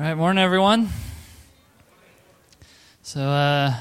All 0.00 0.06
right, 0.06 0.16
morning, 0.16 0.42
everyone. 0.42 0.88
So 3.02 3.20
uh, 3.20 3.74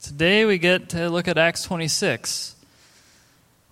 today 0.00 0.44
we 0.44 0.56
get 0.56 0.90
to 0.90 1.10
look 1.10 1.26
at 1.26 1.36
Acts 1.36 1.64
26. 1.64 2.54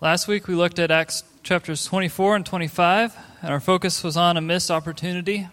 Last 0.01 0.27
week 0.27 0.49
we 0.49 0.55
looked 0.55 0.79
at 0.79 0.91
Acts 0.91 1.23
chapters 1.43 1.85
24 1.85 2.35
and 2.35 2.45
25, 2.45 3.15
and 3.41 3.53
our 3.53 3.61
focus 3.61 4.03
was 4.03 4.17
on 4.17 4.35
a 4.35 4.41
missed 4.41 4.69
opportunity, 4.69 5.47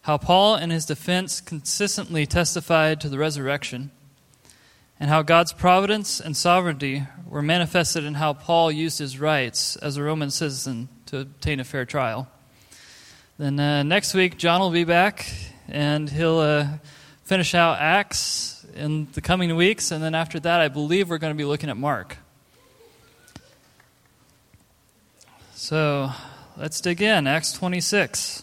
how 0.00 0.16
Paul 0.16 0.56
in 0.56 0.70
his 0.70 0.86
defense 0.86 1.42
consistently 1.42 2.24
testified 2.24 2.98
to 3.02 3.10
the 3.10 3.18
resurrection, 3.18 3.90
and 4.98 5.10
how 5.10 5.20
God's 5.20 5.52
providence 5.52 6.18
and 6.18 6.34
sovereignty 6.34 7.02
were 7.28 7.42
manifested 7.42 8.04
in 8.04 8.14
how 8.14 8.32
Paul 8.32 8.72
used 8.72 9.00
his 9.00 9.20
rights 9.20 9.76
as 9.76 9.98
a 9.98 10.02
Roman 10.02 10.30
citizen 10.30 10.88
to 11.04 11.18
obtain 11.18 11.60
a 11.60 11.64
fair 11.64 11.84
trial. 11.84 12.26
Then 13.38 13.60
uh, 13.60 13.82
next 13.82 14.14
week, 14.14 14.38
John 14.38 14.62
will 14.62 14.70
be 14.70 14.84
back, 14.84 15.30
and 15.68 16.08
he'll 16.08 16.38
uh, 16.38 16.68
finish 17.24 17.54
out 17.54 17.78
Acts 17.78 18.64
in 18.74 19.08
the 19.12 19.20
coming 19.20 19.54
weeks. 19.56 19.90
And 19.90 20.02
then 20.02 20.14
after 20.14 20.40
that, 20.40 20.62
I 20.62 20.68
believe 20.68 21.10
we're 21.10 21.18
going 21.18 21.34
to 21.34 21.36
be 21.36 21.44
looking 21.44 21.68
at 21.68 21.76
Mark. 21.76 22.16
So 25.52 26.10
let's 26.56 26.80
dig 26.80 27.02
in. 27.02 27.26
Acts 27.26 27.52
26. 27.52 28.42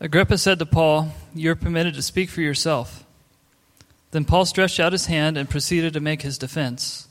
Agrippa 0.00 0.38
said 0.38 0.58
to 0.58 0.66
Paul, 0.66 1.12
You 1.36 1.50
are 1.50 1.56
permitted 1.56 1.92
to 1.94 2.02
speak 2.02 2.30
for 2.30 2.40
yourself. 2.40 3.04
Then 4.10 4.24
Paul 4.24 4.46
stretched 4.46 4.80
out 4.80 4.92
his 4.92 5.04
hand 5.04 5.36
and 5.36 5.50
proceeded 5.50 5.92
to 5.92 6.00
make 6.00 6.22
his 6.22 6.38
defense. 6.38 7.08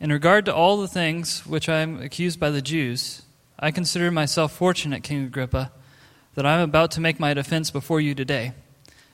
In 0.00 0.10
regard 0.10 0.44
to 0.46 0.54
all 0.54 0.78
the 0.78 0.88
things 0.88 1.46
which 1.46 1.68
I 1.68 1.78
am 1.78 2.02
accused 2.02 2.40
by 2.40 2.50
the 2.50 2.60
Jews, 2.60 3.22
I 3.56 3.70
consider 3.70 4.10
myself 4.10 4.52
fortunate, 4.52 5.04
King 5.04 5.24
Agrippa, 5.26 5.70
that 6.34 6.44
I 6.44 6.54
am 6.54 6.62
about 6.62 6.90
to 6.92 7.00
make 7.00 7.20
my 7.20 7.32
defense 7.34 7.70
before 7.70 8.00
you 8.00 8.16
today, 8.16 8.52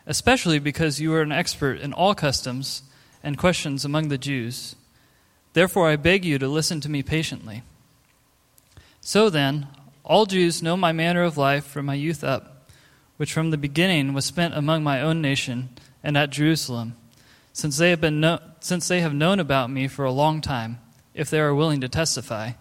especially 0.06 0.58
because 0.58 0.98
you 0.98 1.12
are 1.12 1.20
an 1.20 1.30
expert 1.30 1.78
in 1.78 1.92
all 1.92 2.14
customs 2.14 2.82
and 3.22 3.36
questions 3.36 3.84
among 3.84 4.08
the 4.08 4.16
Jews. 4.16 4.76
Therefore, 5.52 5.90
I 5.90 5.96
beg 5.96 6.24
you 6.24 6.38
to 6.38 6.48
listen 6.48 6.80
to 6.80 6.88
me 6.88 7.02
patiently. 7.02 7.62
So 9.02 9.28
then, 9.28 9.66
all 10.04 10.24
Jews 10.24 10.62
know 10.62 10.78
my 10.78 10.92
manner 10.92 11.22
of 11.22 11.36
life 11.36 11.66
from 11.66 11.84
my 11.84 11.94
youth 11.94 12.24
up, 12.24 12.59
which 13.20 13.34
from 13.34 13.50
the 13.50 13.58
beginning 13.58 14.14
was 14.14 14.24
spent 14.24 14.54
among 14.54 14.82
my 14.82 15.02
own 15.02 15.20
nation 15.20 15.68
and 16.02 16.16
at 16.16 16.30
Jerusalem, 16.30 16.96
since 17.52 17.76
they 17.76 17.90
have, 17.90 18.00
been 18.00 18.18
no- 18.18 18.40
since 18.60 18.88
they 18.88 19.02
have 19.02 19.12
known 19.12 19.38
about 19.38 19.68
me 19.68 19.86
for 19.86 20.06
a 20.06 20.10
long 20.10 20.40
time, 20.40 20.78
if 21.12 21.28
they 21.28 21.38
are 21.38 21.54
willing 21.54 21.82
to 21.82 21.86
testify, 21.86 22.52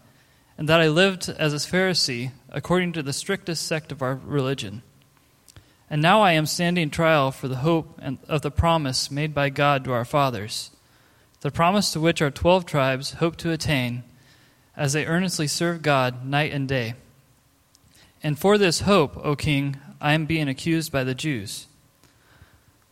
and 0.57 0.67
that 0.67 0.81
I 0.81 0.89
lived 0.89 1.29
as 1.29 1.53
a 1.53 1.65
Pharisee 1.65 2.31
according 2.49 2.91
to 2.91 3.01
the 3.01 3.13
strictest 3.13 3.65
sect 3.65 3.93
of 3.93 4.01
our 4.01 4.15
religion. 4.15 4.81
And 5.89 6.01
now 6.01 6.19
I 6.19 6.33
am 6.33 6.45
standing 6.45 6.89
trial 6.89 7.31
for 7.31 7.47
the 7.47 7.63
hope 7.63 7.97
of 8.27 8.41
the 8.41 8.51
promise 8.51 9.09
made 9.09 9.33
by 9.33 9.47
God 9.47 9.85
to 9.85 9.93
our 9.93 10.03
fathers, 10.03 10.71
the 11.39 11.51
promise 11.51 11.93
to 11.93 12.01
which 12.01 12.21
our 12.21 12.31
twelve 12.31 12.65
tribes 12.65 13.11
hope 13.11 13.37
to 13.37 13.51
attain 13.51 14.03
as 14.75 14.91
they 14.91 15.05
earnestly 15.05 15.47
serve 15.47 15.81
God 15.81 16.25
night 16.25 16.51
and 16.51 16.67
day. 16.67 16.95
And 18.21 18.37
for 18.37 18.57
this 18.57 18.81
hope, 18.81 19.15
O 19.23 19.37
king, 19.37 19.77
I 20.01 20.13
am 20.13 20.25
being 20.25 20.47
accused 20.47 20.91
by 20.91 21.03
the 21.03 21.15
Jews. 21.15 21.67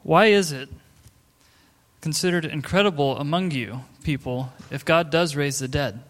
Why 0.04 0.28
is 0.28 0.52
it 0.52 0.70
considered 2.02 2.46
incredible 2.46 3.18
among 3.18 3.52
you, 3.52 3.82
people, 4.04 4.54
if 4.72 4.86
God 4.86 5.10
does 5.10 5.36
raise 5.36 5.60
the 5.60 5.68
dead? 5.68 6.02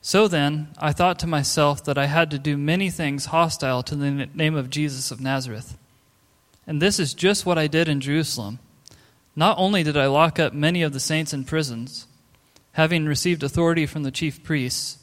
So 0.00 0.28
then, 0.28 0.68
I 0.78 0.92
thought 0.92 1.18
to 1.20 1.26
myself 1.26 1.82
that 1.84 1.96
I 1.96 2.06
had 2.06 2.30
to 2.30 2.38
do 2.38 2.58
many 2.58 2.90
things 2.90 3.26
hostile 3.26 3.82
to 3.84 3.94
the 3.94 4.28
name 4.34 4.54
of 4.54 4.68
Jesus 4.68 5.10
of 5.10 5.20
Nazareth. 5.20 5.78
And 6.66 6.80
this 6.80 7.00
is 7.00 7.14
just 7.14 7.46
what 7.46 7.58
I 7.58 7.66
did 7.66 7.88
in 7.88 8.00
Jerusalem. 8.00 8.58
Not 9.34 9.58
only 9.58 9.82
did 9.82 9.96
I 9.96 10.06
lock 10.06 10.38
up 10.38 10.52
many 10.52 10.82
of 10.82 10.92
the 10.92 11.00
saints 11.00 11.32
in 11.32 11.44
prisons, 11.44 12.06
having 12.72 13.06
received 13.06 13.42
authority 13.42 13.86
from 13.86 14.02
the 14.02 14.10
chief 14.10 14.42
priests, 14.42 14.98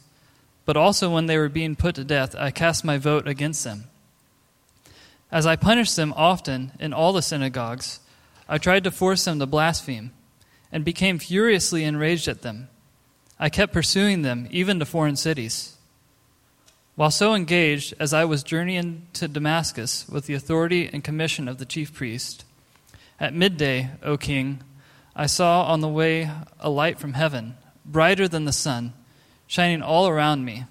but 0.65 0.77
also 0.77 1.09
when 1.09 1.25
they 1.25 1.37
were 1.37 1.49
being 1.49 1.75
put 1.75 1.95
to 1.95 2.03
death, 2.03 2.35
I 2.35 2.51
cast 2.51 2.85
my 2.85 2.97
vote 2.97 3.27
against 3.27 3.63
them. 3.63 3.85
As 5.31 5.45
I 5.45 5.55
punished 5.55 5.95
them 5.95 6.13
often 6.17 6.73
in 6.79 6.93
all 6.93 7.13
the 7.13 7.21
synagogues, 7.21 7.99
I 8.49 8.57
tried 8.57 8.83
to 8.83 8.91
force 8.91 9.23
them 9.23 9.39
to 9.39 9.45
blaspheme, 9.45 10.11
and 10.71 10.83
became 10.83 11.19
furiously 11.19 11.83
enraged 11.83 12.27
at 12.27 12.41
them. 12.41 12.67
I 13.39 13.49
kept 13.49 13.73
pursuing 13.73 14.21
them, 14.21 14.47
even 14.51 14.79
to 14.79 14.85
foreign 14.85 15.15
cities. 15.15 15.77
While 16.95 17.11
so 17.11 17.33
engaged, 17.33 17.93
as 17.99 18.13
I 18.13 18.25
was 18.25 18.43
journeying 18.43 19.07
to 19.13 19.27
Damascus 19.27 20.07
with 20.09 20.25
the 20.25 20.33
authority 20.33 20.89
and 20.91 21.03
commission 21.03 21.47
of 21.47 21.57
the 21.57 21.65
chief 21.65 21.93
priest, 21.93 22.43
at 23.19 23.33
midday, 23.33 23.91
O 24.03 24.17
king, 24.17 24.61
I 25.15 25.25
saw 25.25 25.63
on 25.63 25.81
the 25.81 25.87
way 25.87 26.29
a 26.59 26.69
light 26.69 26.99
from 26.99 27.13
heaven, 27.13 27.55
brighter 27.85 28.27
than 28.27 28.45
the 28.45 28.51
sun 28.51 28.93
shining 29.47 29.81
all 29.81 30.07
around 30.07 30.45
me 30.45 30.65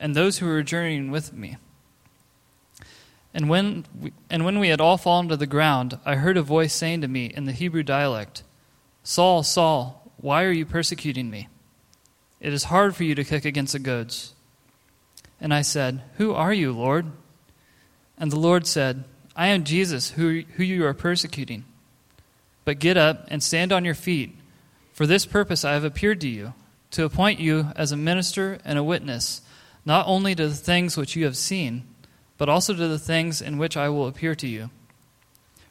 and 0.00 0.14
those 0.14 0.38
who 0.38 0.46
were 0.46 0.62
journeying 0.62 1.10
with 1.10 1.32
me. 1.32 1.56
And 3.34 3.48
when, 3.48 3.84
we, 4.00 4.12
and 4.30 4.44
when 4.44 4.60
we 4.60 4.68
had 4.68 4.80
all 4.80 4.96
fallen 4.96 5.28
to 5.28 5.36
the 5.36 5.46
ground, 5.46 5.98
I 6.04 6.14
heard 6.14 6.36
a 6.36 6.42
voice 6.42 6.72
saying 6.72 7.00
to 7.00 7.08
me 7.08 7.26
in 7.26 7.46
the 7.46 7.52
Hebrew 7.52 7.82
dialect, 7.82 8.44
Saul, 9.02 9.42
Saul, 9.42 10.10
why 10.18 10.44
are 10.44 10.52
you 10.52 10.64
persecuting 10.64 11.30
me? 11.30 11.48
It 12.40 12.52
is 12.52 12.64
hard 12.64 12.94
for 12.94 13.02
you 13.02 13.14
to 13.16 13.24
kick 13.24 13.44
against 13.44 13.72
the 13.72 13.80
goads. 13.80 14.34
And 15.40 15.52
I 15.52 15.62
said, 15.62 16.02
Who 16.16 16.32
are 16.32 16.52
you, 16.52 16.72
Lord? 16.72 17.06
And 18.16 18.30
the 18.30 18.38
Lord 18.38 18.66
said, 18.66 19.04
I 19.34 19.48
am 19.48 19.64
Jesus, 19.64 20.10
who, 20.10 20.42
who 20.56 20.62
you 20.62 20.86
are 20.86 20.94
persecuting. 20.94 21.64
But 22.64 22.78
get 22.78 22.96
up 22.96 23.26
and 23.28 23.42
stand 23.42 23.72
on 23.72 23.84
your 23.84 23.94
feet. 23.94 24.36
For 24.92 25.06
this 25.06 25.26
purpose 25.26 25.64
I 25.64 25.72
have 25.72 25.84
appeared 25.84 26.20
to 26.20 26.28
you 26.28 26.54
to 26.92 27.04
appoint 27.04 27.40
you 27.40 27.72
as 27.74 27.90
a 27.90 27.96
minister 27.96 28.58
and 28.64 28.78
a 28.78 28.84
witness, 28.84 29.42
not 29.84 30.06
only 30.06 30.34
to 30.36 30.48
the 30.48 30.54
things 30.54 30.96
which 30.96 31.16
you 31.16 31.24
have 31.24 31.36
seen, 31.36 31.82
but 32.38 32.48
also 32.48 32.74
to 32.74 32.88
the 32.88 32.98
things 32.98 33.40
in 33.40 33.58
which 33.58 33.76
I 33.76 33.88
will 33.88 34.06
appear 34.06 34.34
to 34.34 34.48
you, 34.48 34.70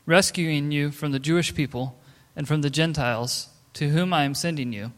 rescuing 0.06 0.72
you 0.72 0.92
from 0.92 1.12
the 1.12 1.20
Jewish 1.20 1.54
people 1.54 2.00
and 2.36 2.48
from 2.48 2.62
the 2.62 2.70
Gentiles, 2.70 3.50
to 3.74 3.90
whom 3.90 4.14
I 4.14 4.24
am 4.24 4.36
sending 4.36 4.74
you, 4.74 4.92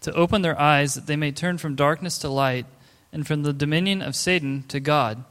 to 0.00 0.12
open 0.12 0.42
their 0.42 0.60
eyes 0.60 0.94
that 0.94 1.06
they 1.06 1.16
may 1.16 1.32
turn 1.32 1.58
from 1.58 1.74
darkness 1.74 2.18
to 2.18 2.28
light 2.28 2.66
and 3.12 3.26
from 3.26 3.42
the 3.42 3.52
dominion 3.52 4.02
of 4.02 4.14
Satan 4.14 4.64
to 4.68 4.80
God, 4.80 5.24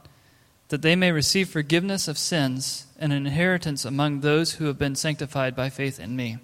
that 0.68 0.82
they 0.82 0.96
may 0.96 1.12
receive 1.12 1.48
forgiveness 1.48 2.08
of 2.08 2.18
sins 2.18 2.86
and 2.98 3.12
an 3.12 3.26
inheritance 3.26 3.84
among 3.84 4.20
those 4.20 4.54
who 4.54 4.64
have 4.66 4.78
been 4.78 4.96
sanctified 4.96 5.54
by 5.54 5.70
faith 5.70 6.00
in 6.00 6.16
me. 6.16 6.38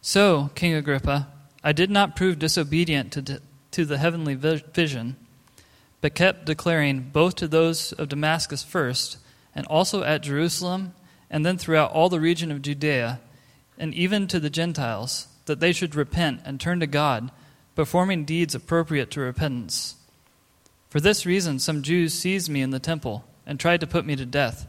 So, 0.00 0.50
King 0.54 0.74
Agrippa, 0.74 1.28
I 1.64 1.72
did 1.72 1.90
not 1.90 2.14
prove 2.14 2.38
disobedient 2.38 3.12
to, 3.12 3.40
to 3.72 3.84
the 3.84 3.98
heavenly 3.98 4.34
vision, 4.34 5.16
but 6.00 6.14
kept 6.14 6.46
declaring 6.46 7.10
both 7.12 7.34
to 7.36 7.48
those 7.48 7.92
of 7.92 8.08
Damascus 8.08 8.62
first, 8.62 9.18
and 9.54 9.66
also 9.66 10.02
at 10.02 10.22
Jerusalem, 10.22 10.94
and 11.30 11.44
then 11.44 11.58
throughout 11.58 11.92
all 11.92 12.08
the 12.08 12.20
region 12.20 12.50
of 12.50 12.62
Judea, 12.62 13.20
and 13.78 13.94
even 13.94 14.26
to 14.28 14.40
the 14.40 14.50
Gentiles, 14.50 15.28
that 15.46 15.60
they 15.60 15.72
should 15.72 15.94
repent 15.94 16.40
and 16.44 16.60
turn 16.60 16.80
to 16.80 16.86
God, 16.86 17.30
performing 17.74 18.24
deeds 18.24 18.54
appropriate 18.54 19.10
to 19.12 19.20
repentance. 19.20 19.96
For 20.88 21.00
this 21.00 21.26
reason, 21.26 21.58
some 21.58 21.82
Jews 21.82 22.14
seized 22.14 22.48
me 22.48 22.62
in 22.62 22.70
the 22.70 22.78
temple 22.78 23.24
and 23.46 23.58
tried 23.58 23.80
to 23.80 23.86
put 23.86 24.06
me 24.06 24.16
to 24.16 24.26
death. 24.26 24.66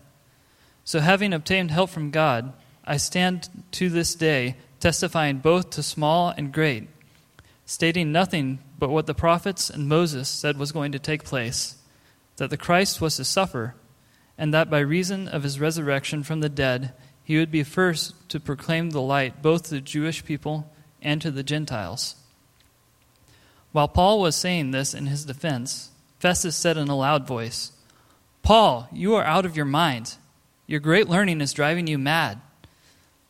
So, 0.84 1.00
having 1.00 1.34
obtained 1.34 1.72
help 1.72 1.90
from 1.90 2.12
God, 2.12 2.54
I 2.86 2.98
stand 2.98 3.50
to 3.74 3.90
this 3.90 4.16
day 4.16 4.56
testifying 4.80 5.38
both 5.38 5.70
to 5.72 5.84
small 5.84 6.30
and 6.30 6.52
great, 6.52 6.88
stating 7.66 8.12
nothing 8.12 8.60
but 8.80 8.90
what 8.90 9.06
the 9.06 9.14
prophets 9.14 9.70
and 9.70 9.88
Moses 9.88 10.30
said 10.30 10.58
was 10.58 10.72
going 10.72 10.94
to 10.94 11.00
take 11.00 11.24
place 11.26 11.76
that 12.38 12.50
the 12.50 12.58
Christ 12.58 13.02
was 13.02 13.18
to 13.18 13.26
suffer, 13.26 13.76
and 14.38 14.54
that 14.54 14.70
by 14.70 14.80
reason 14.80 15.28
of 15.28 15.44
his 15.44 15.60
resurrection 15.60 16.24
from 16.24 16.40
the 16.40 16.48
dead, 16.48 16.94
he 17.22 17.38
would 17.38 17.52
be 17.52 17.64
first 17.64 18.30
to 18.30 18.40
proclaim 18.40 18.92
the 18.92 19.02
light 19.02 19.42
both 19.42 19.64
to 19.64 19.72
the 19.72 19.82
Jewish 19.82 20.24
people 20.24 20.72
and 21.02 21.22
to 21.22 21.30
the 21.30 21.44
Gentiles. 21.44 22.16
While 23.74 23.90
Paul 23.90 24.22
was 24.22 24.36
saying 24.36 24.72
this 24.72 24.94
in 24.94 25.08
his 25.08 25.26
defense, 25.26 25.90
Festus 26.20 26.56
said 26.56 26.78
in 26.78 26.88
a 26.88 26.98
loud 26.98 27.28
voice, 27.28 27.74
Paul, 28.42 28.88
you 28.92 29.16
are 29.16 29.24
out 29.24 29.46
of 29.46 29.56
your 29.56 29.66
mind. 29.66 30.16
Your 30.66 30.80
great 30.80 31.10
learning 31.10 31.42
is 31.42 31.54
driving 31.54 31.88
you 31.88 31.98
mad. 31.98 32.40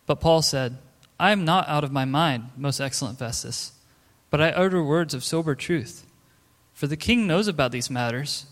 But 0.06 0.22
Paul 0.22 0.42
said, 0.42 0.78
I 1.20 1.32
am 1.32 1.44
not 1.44 1.68
out 1.68 1.84
of 1.84 1.92
my 1.92 2.06
mind, 2.06 2.52
most 2.56 2.80
excellent 2.80 3.20
Festus, 3.20 3.74
but 4.30 4.42
I 4.42 4.50
utter 4.50 4.84
words 4.84 5.14
of 5.14 5.24
sober 5.24 5.56
truth. 5.56 6.06
For 6.74 6.88
the 6.88 6.98
king 6.98 7.28
knows 7.28 7.48
about 7.48 7.72
these 7.72 7.90
matters. 7.90 8.46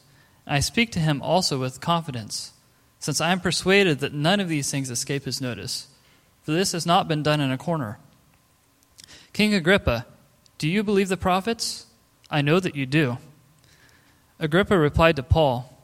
I 0.46 0.60
speak 0.60 0.92
to 0.94 1.00
him 1.00 1.22
also 1.22 1.60
with 1.60 1.82
confidence, 1.82 2.54
since 3.00 3.22
I 3.22 3.32
am 3.32 3.40
persuaded 3.40 4.00
that 4.00 4.14
none 4.14 4.40
of 4.40 4.50
these 4.50 4.72
things 4.72 4.90
escape 4.90 5.26
his 5.26 5.42
notice. 5.42 5.88
for 6.42 6.54
this 6.54 6.72
has 6.72 6.86
not 6.86 7.10
been 7.10 7.24
done 7.24 7.42
in 7.42 7.52
a 7.52 7.58
corner. 7.58 8.00
King 9.34 9.54
Agrippa, 9.54 10.06
do 10.58 10.68
you 10.68 10.82
believe 10.82 11.10
the 11.10 11.18
prophets? 11.18 11.86
I 12.30 12.42
know 12.42 12.60
that 12.60 12.76
you 12.76 12.86
do. 12.86 13.18
Agrippa 14.40 14.78
replied 14.78 15.16
to 15.18 15.24
Paul, 15.24 15.78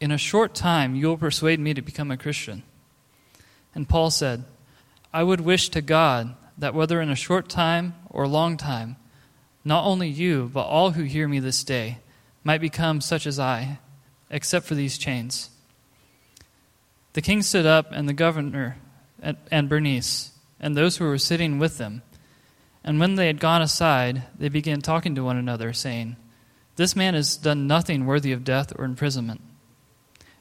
In 0.00 0.10
a 0.10 0.18
short 0.18 0.54
time 0.54 0.94
you 0.94 1.06
will 1.08 1.16
persuade 1.16 1.60
me 1.60 1.74
to 1.74 1.82
become 1.82 2.10
a 2.10 2.16
Christian. 2.16 2.62
And 3.74 3.88
Paul 3.88 4.10
said, 4.10 4.44
I 5.12 5.22
would 5.22 5.40
wish 5.40 5.68
to 5.70 5.80
God 5.80 6.34
that 6.58 6.74
whether 6.74 7.00
in 7.00 7.10
a 7.10 7.16
short 7.16 7.48
time 7.48 7.94
or 8.10 8.26
long 8.26 8.56
time, 8.56 8.96
not 9.64 9.84
only 9.84 10.08
you, 10.08 10.50
but 10.52 10.62
all 10.62 10.92
who 10.92 11.04
hear 11.04 11.28
me 11.28 11.38
this 11.38 11.62
day 11.62 11.98
might 12.44 12.60
become 12.60 13.00
such 13.00 13.26
as 13.26 13.38
I, 13.38 13.78
except 14.30 14.66
for 14.66 14.74
these 14.74 14.98
chains. 14.98 15.50
The 17.12 17.22
king 17.22 17.42
stood 17.42 17.66
up, 17.66 17.92
and 17.92 18.08
the 18.08 18.14
governor, 18.14 18.78
and 19.20 19.68
Bernice, 19.68 20.32
and 20.58 20.76
those 20.76 20.96
who 20.96 21.04
were 21.04 21.18
sitting 21.18 21.58
with 21.58 21.78
them. 21.78 22.02
And 22.82 22.98
when 22.98 23.14
they 23.14 23.26
had 23.28 23.38
gone 23.38 23.62
aside, 23.62 24.24
they 24.36 24.48
began 24.48 24.80
talking 24.80 25.14
to 25.14 25.24
one 25.24 25.36
another, 25.36 25.72
saying, 25.72 26.16
This 26.76 26.96
man 26.96 27.14
has 27.14 27.36
done 27.36 27.66
nothing 27.66 28.06
worthy 28.06 28.32
of 28.32 28.44
death 28.44 28.72
or 28.76 28.84
imprisonment. 28.84 29.40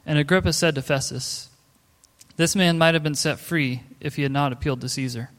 And 0.05 0.17
Agrippa 0.17 0.53
said 0.53 0.73
to 0.75 0.81
Festus, 0.81 1.49
This 2.37 2.55
man 2.55 2.77
might 2.77 2.95
have 2.95 3.03
been 3.03 3.15
set 3.15 3.39
free 3.39 3.83
if 3.99 4.15
he 4.15 4.23
had 4.23 4.31
not 4.31 4.51
appealed 4.51 4.81
to 4.81 4.89
Caesar. 4.89 5.29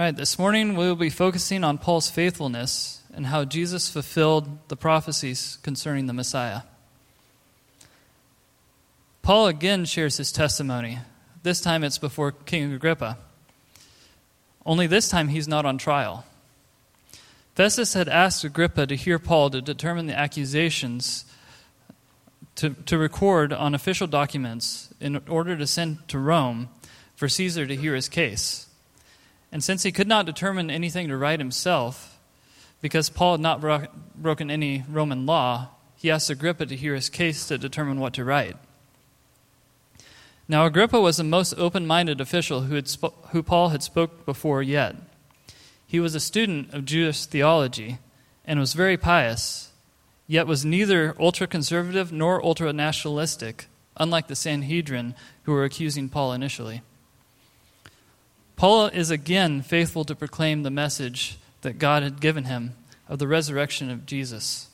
All 0.00 0.06
right, 0.06 0.16
this 0.16 0.38
morning 0.38 0.76
we 0.76 0.86
will 0.86 0.96
be 0.96 1.10
focusing 1.10 1.62
on 1.62 1.76
Paul's 1.76 2.08
faithfulness 2.08 3.02
and 3.12 3.26
how 3.26 3.44
Jesus 3.44 3.90
fulfilled 3.90 4.48
the 4.68 4.76
prophecies 4.76 5.58
concerning 5.62 6.06
the 6.06 6.14
Messiah. 6.14 6.62
Paul 9.20 9.48
again 9.48 9.84
shares 9.84 10.16
his 10.16 10.32
testimony. 10.32 11.00
This 11.42 11.60
time 11.60 11.84
it's 11.84 11.98
before 11.98 12.32
King 12.32 12.72
Agrippa. 12.72 13.18
Only 14.64 14.86
this 14.86 15.10
time 15.10 15.28
he's 15.28 15.46
not 15.46 15.66
on 15.66 15.76
trial. 15.76 16.24
Festus 17.54 17.92
had 17.92 18.08
asked 18.08 18.42
Agrippa 18.42 18.86
to 18.86 18.96
hear 18.96 19.18
Paul 19.18 19.50
to 19.50 19.60
determine 19.60 20.06
the 20.06 20.18
accusations 20.18 21.26
to, 22.54 22.70
to 22.86 22.96
record 22.96 23.52
on 23.52 23.74
official 23.74 24.06
documents 24.06 24.94
in 24.98 25.20
order 25.28 25.58
to 25.58 25.66
send 25.66 26.08
to 26.08 26.18
Rome 26.18 26.70
for 27.16 27.28
Caesar 27.28 27.66
to 27.66 27.76
hear 27.76 27.94
his 27.94 28.08
case. 28.08 28.66
And 29.52 29.64
since 29.64 29.82
he 29.82 29.92
could 29.92 30.08
not 30.08 30.26
determine 30.26 30.70
anything 30.70 31.08
to 31.08 31.16
write 31.16 31.40
himself, 31.40 32.18
because 32.80 33.10
Paul 33.10 33.32
had 33.32 33.40
not 33.40 33.60
bro- 33.60 33.86
broken 34.14 34.50
any 34.50 34.84
Roman 34.88 35.26
law, 35.26 35.68
he 35.96 36.10
asked 36.10 36.30
Agrippa 36.30 36.66
to 36.66 36.76
hear 36.76 36.94
his 36.94 37.08
case 37.10 37.46
to 37.48 37.58
determine 37.58 38.00
what 38.00 38.14
to 38.14 38.24
write. 38.24 38.56
Now, 40.48 40.66
Agrippa 40.66 41.00
was 41.00 41.16
the 41.16 41.24
most 41.24 41.54
open 41.58 41.86
minded 41.86 42.20
official 42.20 42.62
who, 42.62 42.74
had 42.74 42.88
sp- 42.90 43.14
who 43.30 43.42
Paul 43.42 43.68
had 43.68 43.82
spoke 43.82 44.24
before 44.24 44.62
yet. 44.62 44.96
He 45.86 46.00
was 46.00 46.14
a 46.14 46.20
student 46.20 46.72
of 46.72 46.84
Jewish 46.84 47.26
theology 47.26 47.98
and 48.44 48.58
was 48.58 48.72
very 48.72 48.96
pious, 48.96 49.70
yet 50.26 50.46
was 50.46 50.64
neither 50.64 51.14
ultra 51.20 51.46
conservative 51.46 52.12
nor 52.12 52.44
ultra 52.44 52.72
nationalistic, 52.72 53.66
unlike 53.96 54.28
the 54.28 54.36
Sanhedrin 54.36 55.14
who 55.42 55.52
were 55.52 55.64
accusing 55.64 56.08
Paul 56.08 56.32
initially. 56.32 56.82
Paul 58.60 58.88
is 58.88 59.10
again 59.10 59.62
faithful 59.62 60.04
to 60.04 60.14
proclaim 60.14 60.64
the 60.64 60.70
message 60.70 61.38
that 61.62 61.78
God 61.78 62.02
had 62.02 62.20
given 62.20 62.44
him 62.44 62.74
of 63.08 63.18
the 63.18 63.26
resurrection 63.26 63.88
of 63.88 64.04
Jesus. 64.04 64.68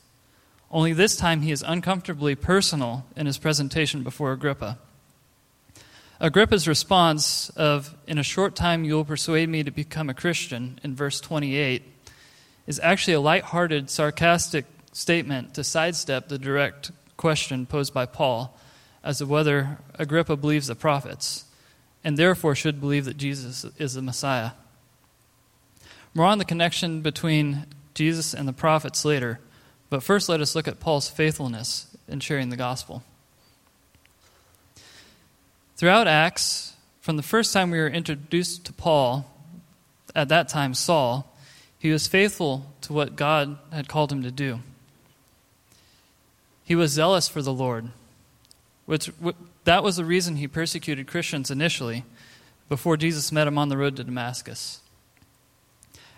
Only 0.73 0.93
this 0.93 1.17
time 1.17 1.43
he 1.43 1.53
is 1.53 1.62
uncomfortably 1.65 2.35
personal 2.35 3.06
in 3.15 3.27
his 3.27 3.38
presentation 3.38 4.03
before 4.03 4.33
Agrippa. 4.33 4.79
Agrippa's 6.19 6.67
response 6.67 7.50
of, 7.50 7.94
In 8.09 8.19
a 8.19 8.25
short 8.25 8.56
time 8.56 8.83
you 8.83 8.94
will 8.94 9.05
persuade 9.05 9.49
me 9.49 9.62
to 9.62 9.71
become 9.71 10.11
a 10.11 10.15
Christian, 10.15 10.81
in 10.83 10.97
verse 10.97 11.21
28, 11.21 11.85
is 12.67 12.81
actually 12.83 13.15
a 13.15 13.21
light-hearted, 13.21 13.88
sarcastic 13.88 14.65
statement 14.91 15.55
to 15.55 15.62
sidestep 15.62 16.27
the 16.27 16.41
direct 16.41 16.91
question 17.17 17.67
posed 17.67 17.94
by 17.94 18.05
Paul 18.05 18.59
as 19.05 19.19
to 19.19 19.27
whether 19.27 19.79
Agrippa 19.94 20.37
believes 20.37 20.67
the 20.67 20.75
prophets 20.75 21.44
and 22.06 22.17
therefore 22.17 22.55
should 22.55 22.81
believe 22.81 23.05
that 23.05 23.17
Jesus 23.17 23.67
is 23.79 23.94
the 23.94 24.00
Messiah. 24.00 24.53
More 26.14 26.26
on 26.26 26.38
the 26.38 26.44
connection 26.44 27.00
between 27.00 27.67
Jesus 27.94 28.32
and 28.32 28.47
the 28.47 28.53
prophets 28.53 29.05
later, 29.05 29.41
but 29.91 30.05
first 30.05 30.29
let 30.29 30.41
us 30.41 30.55
look 30.55 30.69
at 30.69 30.79
Paul's 30.79 31.11
faithfulness 31.11 31.88
in 32.06 32.20
sharing 32.20 32.50
the 32.50 32.56
gospel. 32.56 33.03
Throughout 35.76 36.06
Acts, 36.06 36.75
from 37.00 37.17
the 37.17 37.25
first 37.25 37.53
time 37.53 37.73
we 37.73 37.79
were 37.79 37.88
introduced 37.88 38.64
to 38.67 38.73
Paul, 38.73 39.29
at 40.14 40.29
that 40.29 40.49
time 40.49 40.75
Saul, 40.75 41.37
he 41.76 41.91
was 41.91 42.06
faithful 42.06 42.73
to 42.82 42.93
what 42.93 43.17
God 43.17 43.59
had 43.73 43.88
called 43.88 44.12
him 44.12 44.23
to 44.23 44.31
do. 44.31 44.61
He 46.62 46.76
was 46.76 46.93
zealous 46.93 47.26
for 47.26 47.43
the 47.43 47.52
Lord, 47.52 47.88
which 48.85 49.11
that 49.66 49.82
was 49.82 49.96
the 49.96 50.04
reason 50.04 50.36
he 50.36 50.48
persecuted 50.48 51.08
Christians 51.08 51.50
initially, 51.50 52.04
before 52.68 52.96
Jesus 52.96 53.32
met 53.32 53.46
him 53.46 53.58
on 53.58 53.68
the 53.68 53.76
road 53.76 53.96
to 53.96 54.04
Damascus. 54.04 54.80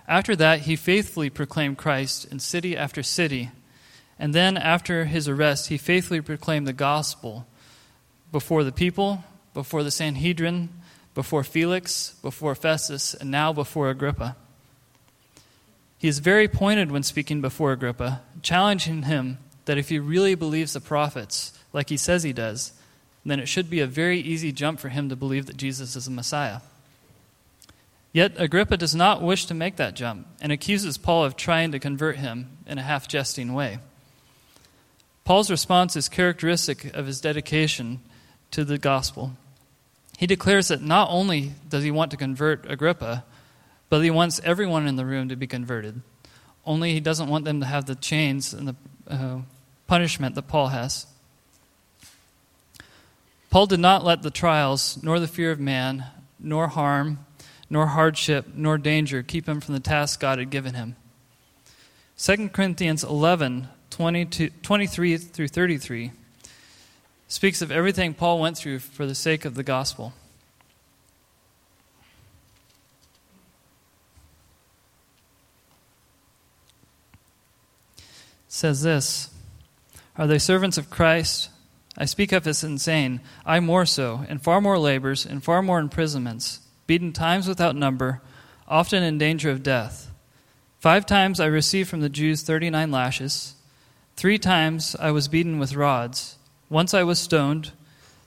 After 0.06 0.36
that, 0.36 0.60
he 0.60 0.76
faithfully 0.76 1.30
proclaimed 1.30 1.78
Christ 1.78 2.26
in 2.30 2.40
city 2.40 2.76
after 2.76 3.02
city. 3.02 3.50
And 4.18 4.34
then, 4.34 4.56
after 4.56 5.06
his 5.06 5.28
arrest, 5.28 5.68
he 5.68 5.78
faithfully 5.78 6.20
proclaimed 6.20 6.66
the 6.66 6.72
gospel 6.72 7.46
before 8.32 8.64
the 8.64 8.72
people, 8.72 9.24
before 9.54 9.82
the 9.82 9.90
Sanhedrin, 9.90 10.68
before 11.14 11.42
Felix, 11.42 12.14
before 12.22 12.54
Festus, 12.54 13.14
and 13.14 13.30
now 13.30 13.52
before 13.52 13.88
Agrippa. 13.90 14.36
He 15.96 16.08
is 16.08 16.18
very 16.18 16.48
pointed 16.48 16.90
when 16.90 17.02
speaking 17.02 17.40
before 17.40 17.72
Agrippa, 17.72 18.20
challenging 18.42 19.04
him 19.04 19.38
that 19.64 19.78
if 19.78 19.88
he 19.88 19.98
really 19.98 20.34
believes 20.34 20.74
the 20.74 20.80
prophets, 20.80 21.58
like 21.72 21.88
he 21.88 21.96
says 21.96 22.22
he 22.22 22.32
does, 22.32 22.72
then 23.24 23.40
it 23.40 23.46
should 23.46 23.68
be 23.68 23.80
a 23.80 23.86
very 23.86 24.20
easy 24.20 24.52
jump 24.52 24.80
for 24.80 24.88
him 24.88 25.08
to 25.08 25.16
believe 25.16 25.46
that 25.46 25.56
Jesus 25.56 25.96
is 25.96 26.06
the 26.06 26.10
Messiah. 26.10 26.60
Yet 28.12 28.32
Agrippa 28.36 28.76
does 28.76 28.94
not 28.94 29.22
wish 29.22 29.46
to 29.46 29.54
make 29.54 29.76
that 29.76 29.94
jump 29.94 30.26
and 30.40 30.50
accuses 30.50 30.96
Paul 30.96 31.24
of 31.24 31.36
trying 31.36 31.72
to 31.72 31.78
convert 31.78 32.16
him 32.16 32.56
in 32.66 32.78
a 32.78 32.82
half 32.82 33.06
jesting 33.06 33.52
way. 33.52 33.78
Paul's 35.24 35.50
response 35.50 35.94
is 35.94 36.08
characteristic 36.08 36.86
of 36.94 37.06
his 37.06 37.20
dedication 37.20 38.00
to 38.50 38.64
the 38.64 38.78
gospel. 38.78 39.32
He 40.16 40.26
declares 40.26 40.68
that 40.68 40.82
not 40.82 41.08
only 41.10 41.52
does 41.68 41.84
he 41.84 41.90
want 41.90 42.10
to 42.12 42.16
convert 42.16 42.70
Agrippa, 42.70 43.24
but 43.90 44.00
he 44.00 44.10
wants 44.10 44.40
everyone 44.42 44.86
in 44.86 44.96
the 44.96 45.04
room 45.04 45.28
to 45.28 45.36
be 45.36 45.46
converted. 45.46 46.00
Only 46.64 46.92
he 46.92 47.00
doesn't 47.00 47.28
want 47.28 47.44
them 47.44 47.60
to 47.60 47.66
have 47.66 47.86
the 47.86 47.94
chains 47.94 48.52
and 48.52 48.68
the 48.68 48.76
uh, 49.06 49.38
punishment 49.86 50.34
that 50.34 50.48
Paul 50.48 50.68
has. 50.68 51.06
Paul 53.58 53.66
did 53.66 53.80
not 53.80 54.04
let 54.04 54.22
the 54.22 54.30
trials, 54.30 55.02
nor 55.02 55.18
the 55.18 55.26
fear 55.26 55.50
of 55.50 55.58
man, 55.58 56.04
nor 56.38 56.68
harm, 56.68 57.26
nor 57.68 57.88
hardship, 57.88 58.46
nor 58.54 58.78
danger 58.78 59.24
keep 59.24 59.48
him 59.48 59.60
from 59.60 59.74
the 59.74 59.80
task 59.80 60.20
God 60.20 60.38
had 60.38 60.50
given 60.50 60.74
him. 60.74 60.94
2 62.18 62.50
Corinthians 62.50 63.02
11 63.02 63.66
23 63.90 65.16
through 65.16 65.48
33 65.48 66.12
speaks 67.26 67.60
of 67.60 67.72
everything 67.72 68.14
Paul 68.14 68.38
went 68.38 68.56
through 68.56 68.78
for 68.78 69.06
the 69.06 69.14
sake 69.16 69.44
of 69.44 69.56
the 69.56 69.64
gospel. 69.64 70.12
It 77.96 78.04
says 78.46 78.82
this 78.82 79.34
Are 80.16 80.28
they 80.28 80.38
servants 80.38 80.78
of 80.78 80.90
Christ? 80.90 81.50
I 82.00 82.04
speak 82.04 82.30
of 82.30 82.46
as 82.46 82.62
insane. 82.62 83.20
I 83.44 83.58
more 83.58 83.84
so, 83.84 84.24
in 84.28 84.38
far 84.38 84.60
more 84.60 84.78
labors, 84.78 85.26
in 85.26 85.40
far 85.40 85.62
more 85.62 85.80
imprisonments, 85.80 86.60
beaten 86.86 87.12
times 87.12 87.48
without 87.48 87.74
number, 87.74 88.22
often 88.68 89.02
in 89.02 89.18
danger 89.18 89.50
of 89.50 89.64
death. 89.64 90.10
Five 90.78 91.06
times 91.06 91.40
I 91.40 91.46
received 91.46 91.90
from 91.90 92.00
the 92.00 92.08
Jews 92.08 92.42
thirty 92.42 92.70
nine 92.70 92.92
lashes. 92.92 93.56
Three 94.14 94.38
times 94.38 94.94
I 95.00 95.10
was 95.10 95.26
beaten 95.26 95.58
with 95.58 95.74
rods. 95.74 96.36
Once 96.70 96.94
I 96.94 97.02
was 97.02 97.18
stoned, 97.18 97.72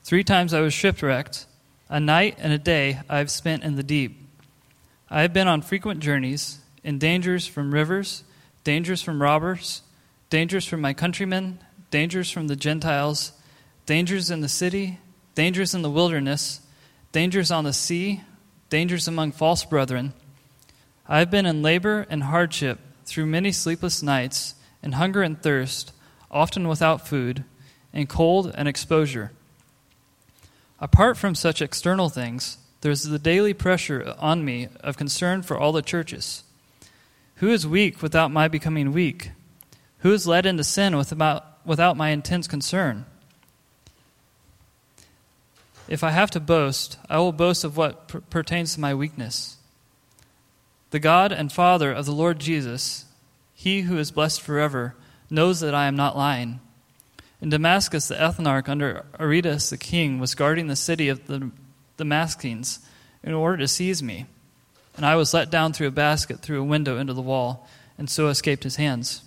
three 0.04 0.24
times 0.24 0.54
I 0.54 0.60
was 0.60 0.74
shipwrecked. 0.74 1.46
A 1.90 2.00
night 2.00 2.38
and 2.40 2.52
a 2.52 2.58
day 2.58 3.00
I 3.10 3.20
have 3.20 3.32
spent 3.32 3.64
in 3.64 3.76
the 3.76 3.84
deep. 3.84 4.18
I 5.10 5.22
have 5.22 5.34
been 5.34 5.48
on 5.48 5.62
frequent 5.62 6.02
journeys, 6.02 6.60
in 6.84 7.00
dangers 7.00 7.48
from 7.48 7.74
rivers, 7.74 8.24
dangers 8.64 9.02
from 9.02 9.22
robbers, 9.22 9.82
dangers 10.30 10.66
from 10.66 10.82
my 10.82 10.94
countrymen, 10.94 11.60
dangers 11.90 12.32
from 12.32 12.48
the 12.48 12.56
Gentiles, 12.56 13.34
dangers 13.86 14.30
in 14.30 14.42
the 14.42 14.50
city, 14.50 15.00
dangers 15.36 15.74
in 15.74 15.82
the 15.82 15.90
wilderness, 15.90 16.62
dangers 17.12 17.52
on 17.52 17.64
the 17.64 17.74
sea, 17.74 18.22
dangers 18.70 19.08
among 19.08 19.32
false 19.32 19.66
brethren. 19.66 20.14
I 21.08 21.20
have 21.20 21.32
been 21.32 21.46
in 21.46 21.62
labor 21.62 22.06
and 22.10 22.24
hardship 22.24 22.80
through 23.06 23.26
many 23.26 23.52
sleepless 23.52 24.02
nights, 24.02 24.56
in 24.84 24.94
hunger 24.94 25.22
and 25.22 25.42
thirst, 25.42 25.94
often 26.32 26.68
without 26.68 27.08
food 27.08 27.44
in 27.94 28.08
cold 28.08 28.52
and 28.56 28.68
exposure. 28.68 29.32
Apart 30.80 31.18
from 31.18 31.36
such 31.36 31.62
external 31.62 32.10
things, 32.10 32.58
there 32.82 32.92
is 32.92 33.04
the 33.04 33.20
daily 33.20 33.54
pressure 33.54 34.16
on 34.18 34.44
me 34.44 34.70
of 34.82 34.98
concern 34.98 35.44
for 35.44 35.58
all 35.58 35.72
the 35.72 35.82
churches. 35.82 36.44
Who 37.36 37.50
is 37.50 37.68
weak 37.68 38.02
without 38.02 38.32
my 38.32 38.48
becoming 38.48 38.92
weak? 38.92 39.32
Who 40.00 40.14
is 40.14 40.26
led 40.26 40.46
into 40.46 40.64
sin 40.64 40.98
without, 40.98 41.66
without 41.66 41.98
my 41.98 42.10
intense 42.10 42.48
concern? 42.48 43.06
If 45.92 46.06
I 46.06 46.12
have 46.12 46.32
to 46.32 46.40
boast, 46.40 46.98
I 47.10 47.18
will 47.18 47.34
boast 47.34 47.66
of 47.66 47.76
what 47.76 48.08
per- 48.08 48.22
pertains 48.22 48.76
to 48.76 48.80
my 48.80 48.94
weakness. 48.94 49.58
The 50.92 51.02
God 51.02 51.34
and 51.34 51.52
Father 51.52 51.92
of 51.92 52.06
the 52.06 52.14
Lord 52.14 52.40
Jesus, 52.40 53.04
he 53.54 53.82
who 53.82 53.98
is 53.98 54.10
blessed 54.10 54.40
forever, 54.42 54.96
knows 55.30 55.60
that 55.60 55.76
I 55.76 55.88
am 55.88 55.98
not 55.98 56.16
lying. 56.16 56.62
In 57.42 57.50
Damascus, 57.50 58.08
the 58.08 58.16
ethnarch 58.16 58.70
under 58.70 59.06
Aretas 59.20 59.70
the 59.70 59.78
king 59.78 60.18
was 60.18 60.34
guarding 60.34 60.68
the 60.68 60.78
city 60.78 61.10
of 61.10 61.28
the 61.28 61.52
Damascenes 61.98 62.80
in 63.22 63.34
order 63.34 63.58
to 63.58 63.68
seize 63.68 64.02
me. 64.02 64.28
And 64.96 65.06
I 65.06 65.18
was 65.18 65.34
let 65.34 65.52
down 65.52 65.74
through 65.74 65.88
a 65.88 65.92
basket 65.92 66.40
through 66.40 66.62
a 66.62 66.66
window 66.66 67.00
into 67.00 67.14
the 67.14 67.22
wall, 67.22 67.68
and 67.98 68.10
so 68.10 68.30
escaped 68.30 68.64
his 68.64 68.78
hands. 68.78 69.24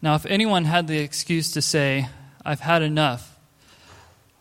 Now, 0.00 0.14
if 0.14 0.24
anyone 0.24 0.66
had 0.66 0.86
the 0.86 1.00
excuse 1.00 1.50
to 1.50 1.60
say, 1.60 2.10
I've 2.44 2.60
had 2.60 2.80
enough, 2.80 3.33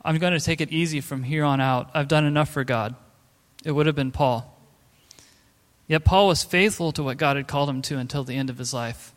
I'm 0.04 0.18
going 0.18 0.34
to 0.34 0.40
take 0.40 0.62
it 0.62 0.72
easy 0.72 1.02
from 1.02 1.24
here 1.24 1.44
on 1.44 1.62
out, 1.62 1.90
I've 1.94 2.08
done 2.08 2.26
enough 2.26 2.50
for 2.50 2.64
God, 2.64 2.96
it 3.64 3.72
would 3.72 3.86
have 3.86 3.96
been 3.96 4.12
Paul. 4.12 4.50
Yet 5.88 6.06
Paul 6.06 6.28
was 6.28 6.44
faithful 6.44 6.92
to 6.94 7.04
what 7.04 7.18
God 7.18 7.38
had 7.38 7.48
called 7.48 7.70
him 7.70 7.82
to 7.84 7.98
until 7.98 8.24
the 8.24 8.36
end 8.36 8.50
of 8.50 8.58
his 8.58 8.74
life. 8.74 9.14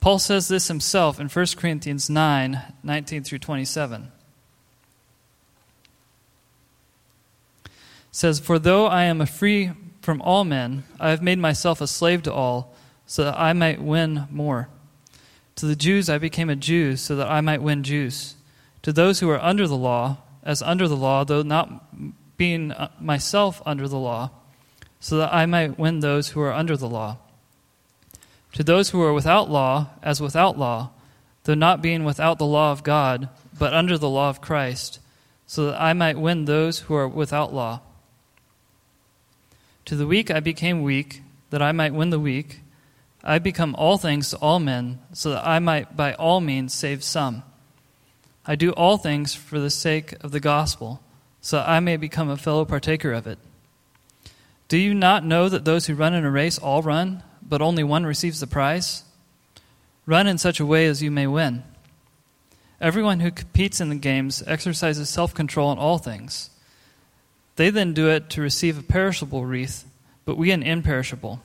Paul 0.00 0.18
says 0.18 0.48
this 0.48 0.68
himself 0.68 1.20
in 1.20 1.28
1 1.28 1.46
Corinthians 1.56 2.10
9 2.10 2.60
19 2.82 3.24
through 3.24 3.38
27. 3.38 4.10
says, 8.12 8.38
For 8.38 8.58
though 8.58 8.86
I 8.86 9.04
am 9.04 9.20
a 9.20 9.26
free 9.26 9.72
from 10.02 10.20
all 10.22 10.44
men, 10.44 10.84
I 11.00 11.10
have 11.10 11.22
made 11.22 11.38
myself 11.38 11.80
a 11.80 11.86
slave 11.86 12.22
to 12.24 12.32
all, 12.32 12.74
so 13.06 13.24
that 13.24 13.38
I 13.38 13.52
might 13.54 13.82
win 13.82 14.28
more. 14.30 14.68
To 15.56 15.66
the 15.66 15.76
Jews 15.76 16.08
I 16.08 16.18
became 16.18 16.50
a 16.50 16.56
Jew, 16.56 16.96
so 16.96 17.16
that 17.16 17.30
I 17.30 17.40
might 17.40 17.62
win 17.62 17.82
Jews. 17.82 18.36
To 18.82 18.92
those 18.92 19.20
who 19.20 19.30
are 19.30 19.40
under 19.40 19.66
the 19.66 19.76
law, 19.76 20.18
as 20.42 20.62
under 20.62 20.88
the 20.88 20.96
law, 20.96 21.24
though 21.24 21.42
not 21.42 22.36
being 22.36 22.72
uh, 22.72 22.88
myself 23.00 23.62
under 23.64 23.86
the 23.86 23.98
law, 23.98 24.30
so 24.98 25.18
that 25.18 25.32
I 25.32 25.46
might 25.46 25.78
win 25.78 26.00
those 26.00 26.30
who 26.30 26.40
are 26.40 26.52
under 26.52 26.76
the 26.76 26.88
law. 26.88 27.18
To 28.54 28.64
those 28.64 28.90
who 28.90 29.02
are 29.02 29.12
without 29.12 29.50
law, 29.50 29.90
as 30.02 30.20
without 30.20 30.58
law, 30.58 30.90
though 31.44 31.54
not 31.54 31.82
being 31.82 32.04
without 32.04 32.38
the 32.38 32.46
law 32.46 32.72
of 32.72 32.82
God, 32.82 33.28
but 33.58 33.72
under 33.72 33.96
the 33.96 34.08
law 34.08 34.28
of 34.28 34.40
Christ, 34.40 34.98
so 35.46 35.66
that 35.66 35.80
I 35.80 35.92
might 35.92 36.18
win 36.18 36.44
those 36.44 36.80
who 36.80 36.94
are 36.94 37.08
without 37.08 37.54
law. 37.54 37.80
To 39.86 39.96
the 39.96 40.06
weak 40.06 40.30
I 40.30 40.40
became 40.40 40.82
weak, 40.82 41.22
that 41.50 41.62
I 41.62 41.72
might 41.72 41.94
win 41.94 42.10
the 42.10 42.20
weak. 42.20 42.60
I 43.24 43.38
become 43.38 43.74
all 43.76 43.98
things 43.98 44.30
to 44.30 44.36
all 44.38 44.58
men, 44.58 45.00
so 45.12 45.30
that 45.30 45.46
I 45.46 45.58
might 45.58 45.96
by 45.96 46.14
all 46.14 46.40
means 46.40 46.74
save 46.74 47.04
some. 47.04 47.42
I 48.44 48.56
do 48.56 48.72
all 48.72 48.96
things 48.96 49.34
for 49.34 49.60
the 49.60 49.70
sake 49.70 50.14
of 50.24 50.32
the 50.32 50.40
gospel, 50.40 51.00
so 51.40 51.60
I 51.60 51.80
may 51.80 51.96
become 51.96 52.28
a 52.28 52.36
fellow 52.36 52.64
partaker 52.64 53.12
of 53.12 53.26
it. 53.26 53.38
Do 54.68 54.78
you 54.78 54.94
not 54.94 55.24
know 55.24 55.48
that 55.48 55.64
those 55.64 55.86
who 55.86 55.94
run 55.94 56.14
in 56.14 56.24
a 56.24 56.30
race 56.30 56.58
all 56.58 56.82
run, 56.82 57.22
but 57.40 57.62
only 57.62 57.84
one 57.84 58.04
receives 58.04 58.40
the 58.40 58.46
prize? 58.46 59.04
Run 60.06 60.26
in 60.26 60.38
such 60.38 60.58
a 60.58 60.66
way 60.66 60.86
as 60.86 61.02
you 61.02 61.10
may 61.10 61.26
win. 61.26 61.62
Everyone 62.80 63.20
who 63.20 63.30
competes 63.30 63.80
in 63.80 63.90
the 63.90 63.94
games 63.94 64.42
exercises 64.44 65.08
self 65.08 65.34
control 65.34 65.70
in 65.70 65.78
all 65.78 65.98
things. 65.98 66.50
They 67.54 67.70
then 67.70 67.92
do 67.92 68.08
it 68.08 68.28
to 68.30 68.40
receive 68.40 68.78
a 68.78 68.82
perishable 68.82 69.44
wreath, 69.44 69.84
but 70.24 70.36
we 70.36 70.50
an 70.50 70.64
imperishable. 70.64 71.40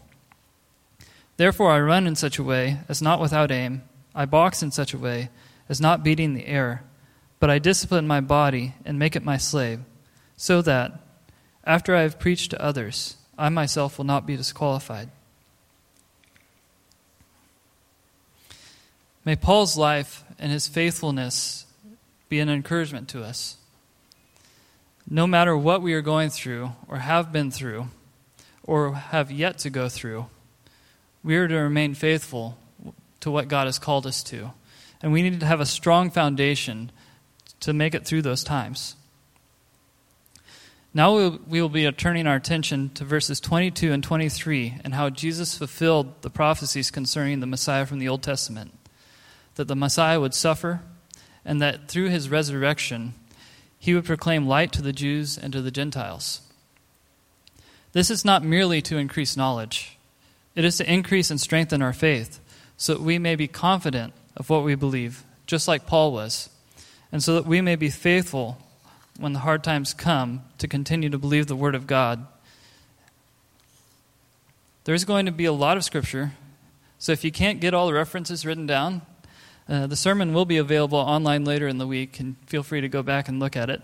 Therefore 1.36 1.72
I 1.72 1.80
run 1.80 2.08
in 2.08 2.16
such 2.16 2.39
a 2.39 2.44
way 2.44 2.80
as 2.89 3.01
not 3.01 3.20
without 3.20 3.51
aim. 3.51 3.84
I 4.16 4.25
box 4.25 4.63
in 4.63 4.72
such 4.72 4.96
a 4.96 4.98
way 4.98 5.30
as 5.70 5.82
not 5.82 6.04
beating 6.04 6.34
the 6.34 6.48
air, 6.48 6.84
but 7.39 7.50
I 7.50 7.60
discipline 7.60 8.08
my 8.08 8.22
body 8.22 8.75
and 8.86 8.98
make 8.98 9.15
it 9.15 9.24
my 9.24 9.38
slave, 9.38 9.79
so 10.36 10.62
that, 10.62 11.00
after 11.63 11.96
I 11.96 12.01
have 12.01 12.20
preached 12.20 12.51
to 12.51 12.62
others, 12.62 13.17
I 13.38 13.50
myself 13.50 13.98
will 13.98 14.06
not 14.06 14.25
be 14.25 14.38
disqualified. 14.38 15.10
May 19.25 19.36
Paul's 19.36 19.77
life 19.77 20.24
and 20.39 20.51
his 20.51 20.67
faithfulness 20.67 21.65
be 22.29 22.39
an 22.39 22.50
encouragement 22.50 23.10
to 23.10 23.24
us 23.24 23.58
no 25.10 25.25
matter 25.25 25.56
what 25.56 25.82
we 25.82 25.94
are 25.94 26.01
going 26.01 26.29
through, 26.29 26.72
or 26.88 26.98
have 26.98 27.32
been 27.32 27.50
through, 27.50 27.88
or 28.63 28.94
have 28.94 29.32
yet 29.32 29.58
to 29.60 29.70
go 29.70 29.88
through, 29.88 30.25
we 31.24 31.38
are 31.38 31.48
to 31.48 31.56
remain 31.56 31.94
faithful 31.94 32.58
to 33.22 33.32
what 33.32 33.48
God 33.48 33.65
has 33.65 33.79
called 33.79 34.06
us 34.06 34.22
to. 34.24 34.51
And 35.01 35.13
we 35.13 35.22
need 35.22 35.39
to 35.39 35.46
have 35.46 35.62
a 35.62 35.65
strong 35.65 36.12
foundation 36.12 36.91
to 37.61 37.73
make 37.73 37.95
it 37.95 38.05
through 38.05 38.21
those 38.21 38.43
times. 38.43 38.95
Now 40.93 41.37
we 41.47 41.61
will 41.61 41.69
be 41.69 41.91
turning 41.91 42.25
our 42.25 42.35
attention 42.35 42.89
to 42.95 43.03
verses 43.03 43.39
22 43.39 43.91
and 43.91 44.03
23 44.03 44.81
and 44.83 44.95
how 44.95 45.09
Jesus 45.09 45.57
fulfilled 45.57 46.21
the 46.21 46.29
prophecies 46.29 46.89
concerning 46.89 47.39
the 47.39 47.45
Messiah 47.45 47.85
from 47.85 47.99
the 47.99 48.07
Old 48.07 48.23
Testament. 48.23 48.73
That 49.55 49.67
the 49.67 49.75
Messiah 49.75 50.19
would 50.19 50.33
suffer, 50.33 50.81
and 51.45 51.61
that 51.61 51.87
through 51.87 52.09
his 52.09 52.29
resurrection, 52.29 53.13
he 53.77 53.93
would 53.93 54.05
proclaim 54.05 54.47
light 54.47 54.71
to 54.73 54.81
the 54.81 54.93
Jews 54.93 55.37
and 55.37 55.53
to 55.53 55.61
the 55.61 55.71
Gentiles. 55.71 56.41
This 57.93 58.09
is 58.09 58.25
not 58.25 58.43
merely 58.43 58.81
to 58.83 58.97
increase 58.97 59.37
knowledge, 59.37 59.97
it 60.55 60.65
is 60.65 60.77
to 60.77 60.91
increase 60.91 61.29
and 61.29 61.39
strengthen 61.39 61.83
our 61.83 61.93
faith 61.93 62.39
so 62.75 62.93
that 62.93 63.03
we 63.03 63.19
may 63.19 63.35
be 63.35 63.47
confident 63.47 64.13
of 64.35 64.49
what 64.49 64.63
we 64.63 64.73
believe, 64.73 65.23
just 65.45 65.67
like 65.67 65.85
Paul 65.85 66.11
was, 66.11 66.49
and 67.11 67.23
so 67.23 67.35
that 67.35 67.45
we 67.45 67.61
may 67.61 67.75
be 67.75 67.89
faithful 67.89 68.57
when 69.19 69.33
the 69.33 69.39
hard 69.39 69.63
times 69.63 69.93
come 69.93 70.43
to 70.57 70.67
continue 70.67 71.09
to 71.09 71.17
believe 71.17 71.47
the 71.47 71.55
Word 71.55 71.75
of 71.75 71.87
God. 71.87 72.25
There's 74.83 75.05
going 75.05 75.25
to 75.25 75.31
be 75.31 75.45
a 75.45 75.51
lot 75.51 75.77
of 75.77 75.83
Scripture, 75.83 76.33
so 76.99 77.11
if 77.11 77.23
you 77.23 77.31
can't 77.31 77.59
get 77.59 77.73
all 77.73 77.87
the 77.87 77.93
references 77.93 78.45
written 78.45 78.67
down, 78.67 79.01
uh, 79.67 79.87
the 79.87 79.95
sermon 79.95 80.33
will 80.33 80.45
be 80.45 80.57
available 80.57 80.97
online 80.97 81.43
later 81.43 81.67
in 81.67 81.77
the 81.77 81.87
week, 81.87 82.19
and 82.19 82.35
feel 82.45 82.63
free 82.63 82.81
to 82.81 82.87
go 82.87 83.03
back 83.03 83.27
and 83.27 83.39
look 83.39 83.55
at 83.55 83.69
it. 83.69 83.81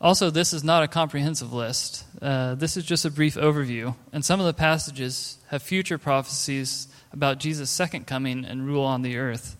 Also, 0.00 0.28
this 0.28 0.52
is 0.52 0.62
not 0.62 0.82
a 0.82 0.88
comprehensive 0.88 1.52
list. 1.52 2.04
Uh, 2.20 2.54
this 2.54 2.76
is 2.76 2.84
just 2.84 3.04
a 3.04 3.10
brief 3.10 3.36
overview, 3.36 3.94
and 4.12 4.24
some 4.24 4.40
of 4.40 4.46
the 4.46 4.52
passages 4.52 5.38
have 5.48 5.62
future 5.62 5.98
prophecies 5.98 6.88
about 7.12 7.38
Jesus' 7.38 7.70
second 7.70 8.06
coming 8.06 8.44
and 8.44 8.66
rule 8.66 8.84
on 8.84 9.02
the 9.02 9.16
earth 9.16 9.56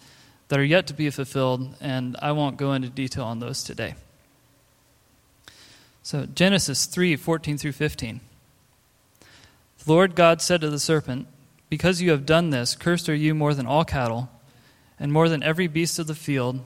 that 0.48 0.58
are 0.58 0.64
yet 0.64 0.86
to 0.86 0.94
be 0.94 1.10
fulfilled, 1.10 1.74
and 1.80 2.16
I 2.20 2.32
won't 2.32 2.56
go 2.56 2.72
into 2.72 2.88
detail 2.88 3.24
on 3.24 3.40
those 3.40 3.62
today. 3.62 3.94
So, 6.02 6.26
Genesis 6.26 6.86
3 6.86 7.16
14 7.16 7.58
through 7.58 7.72
15. 7.72 8.20
The 9.20 9.92
Lord 9.92 10.14
God 10.14 10.40
said 10.40 10.60
to 10.60 10.70
the 10.70 10.78
serpent, 10.78 11.26
Because 11.68 12.00
you 12.00 12.10
have 12.10 12.26
done 12.26 12.50
this, 12.50 12.76
cursed 12.76 13.08
are 13.08 13.14
you 13.14 13.34
more 13.34 13.54
than 13.54 13.66
all 13.66 13.84
cattle 13.84 14.30
and 14.98 15.12
more 15.12 15.28
than 15.28 15.42
every 15.42 15.66
beast 15.66 15.98
of 15.98 16.06
the 16.06 16.14
field, 16.14 16.60